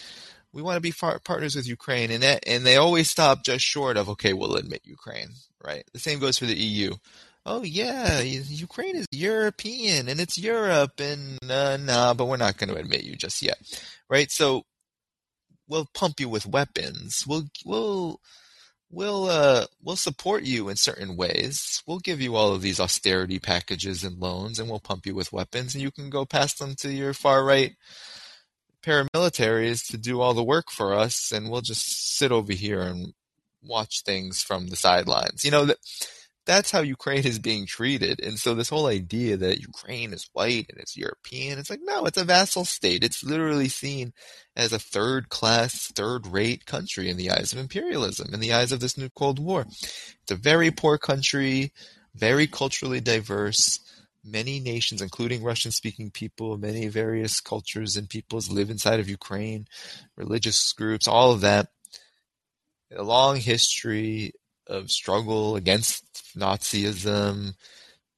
[0.52, 3.64] We want to be far- partners with Ukraine," and that, and they always stop just
[3.64, 5.28] short of, "Okay, we'll admit Ukraine."
[5.64, 5.84] Right.
[5.92, 6.96] The same goes for the EU
[7.44, 12.68] oh yeah, Ukraine is European and it's Europe and uh, nah, but we're not going
[12.70, 13.58] to admit you just yet,
[14.08, 14.30] right?
[14.30, 14.64] So
[15.68, 17.24] we'll pump you with weapons.
[17.26, 18.20] We'll we'll
[18.92, 21.82] we'll uh, we'll support you in certain ways.
[21.86, 25.32] We'll give you all of these austerity packages and loans, and we'll pump you with
[25.32, 27.74] weapons, and you can go pass them to your far right
[28.84, 33.14] paramilitaries to do all the work for us, and we'll just sit over here and
[33.64, 35.44] watch things from the sidelines.
[35.44, 35.78] You know that
[36.44, 38.20] that's how Ukraine is being treated.
[38.20, 42.04] And so this whole idea that Ukraine is white and it's European, it's like, no,
[42.04, 43.04] it's a vassal state.
[43.04, 44.12] It's literally seen
[44.56, 48.72] as a third class, third rate country in the eyes of imperialism, in the eyes
[48.72, 49.66] of this new Cold War.
[49.68, 51.72] It's a very poor country,
[52.14, 53.80] very culturally diverse.
[54.24, 59.66] Many nations, including Russian speaking people, many various cultures and peoples live inside of Ukraine,
[60.16, 61.68] religious groups, all of that.
[62.96, 64.32] A long history
[64.72, 66.04] of struggle against
[66.36, 67.54] Nazism,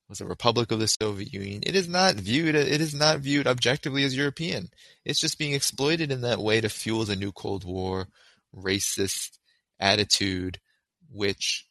[0.09, 1.63] was a republic of the Soviet Union.
[1.65, 4.69] It is not viewed it is not viewed objectively as European.
[5.05, 8.07] It's just being exploited in that way to fuel the new Cold War
[8.55, 9.39] racist
[9.81, 10.61] attitude,
[11.11, 11.67] which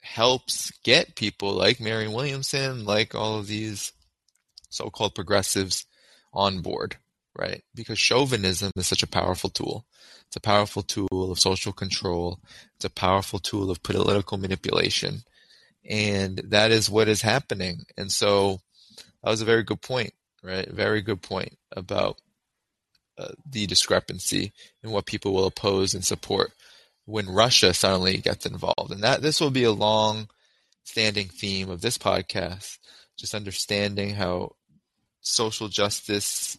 [0.00, 3.92] helps get people like Marianne Williamson, like all of these
[4.68, 5.86] so-called progressives
[6.32, 6.96] on board,
[7.38, 7.62] right?
[7.74, 9.86] Because chauvinism is such a powerful tool.
[10.26, 12.40] It's a powerful tool of social control.
[12.76, 15.22] It's a powerful tool of political manipulation.
[15.88, 17.86] And that is what is happening.
[17.96, 18.60] And so
[19.22, 20.12] that was a very good point,
[20.42, 20.68] right?
[20.68, 22.20] Very good point about
[23.16, 24.52] uh, the discrepancy
[24.82, 26.52] in what people will oppose and support
[27.04, 28.90] when Russia suddenly gets involved.
[28.90, 30.28] And that this will be a long
[30.84, 32.78] standing theme of this podcast,
[33.16, 34.56] just understanding how
[35.20, 36.58] social justice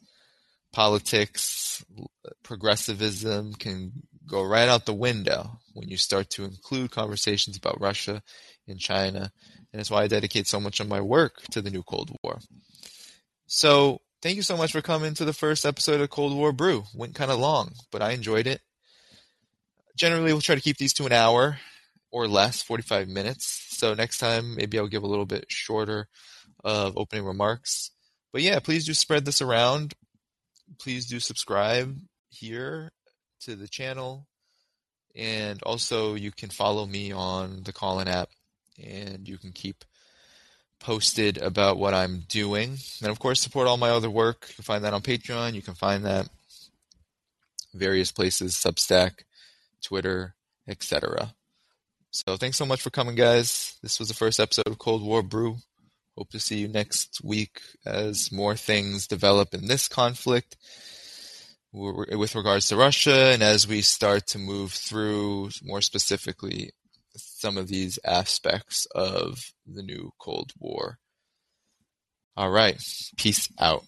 [0.71, 1.83] politics,
[2.43, 3.91] progressivism can
[4.27, 8.21] go right out the window when you start to include conversations about Russia
[8.67, 9.31] and China.
[9.71, 12.39] And that's why I dedicate so much of my work to the new Cold War.
[13.47, 16.83] So thank you so much for coming to the first episode of Cold War Brew.
[16.93, 18.61] Went kind of long, but I enjoyed it.
[19.95, 21.59] generally, we'll try to keep these to an hour
[22.11, 23.65] or less, 45 minutes.
[23.71, 26.07] So next time, maybe I'll give a little bit shorter
[26.63, 27.91] of opening remarks.
[28.31, 29.93] But yeah, please do spread this around.
[30.77, 31.97] Please do subscribe
[32.29, 32.91] here
[33.41, 34.27] to the channel.
[35.15, 38.29] And also, you can follow me on the Callin app
[38.81, 39.83] and you can keep
[40.79, 42.77] posted about what I'm doing.
[43.01, 44.45] And of course, support all my other work.
[44.49, 45.53] You can find that on Patreon.
[45.53, 46.29] You can find that
[47.73, 49.23] various places, Substack,
[49.81, 50.35] Twitter,
[50.67, 51.33] etc.
[52.11, 53.77] So thanks so much for coming, guys.
[53.83, 55.57] This was the first episode of Cold War Brew.
[56.19, 60.57] Hope to see you next week as more things develop in this conflict
[61.71, 66.71] with regards to Russia and as we start to move through more specifically
[67.15, 70.97] some of these aspects of the new Cold War.
[72.35, 72.83] All right.
[73.15, 73.85] Peace out.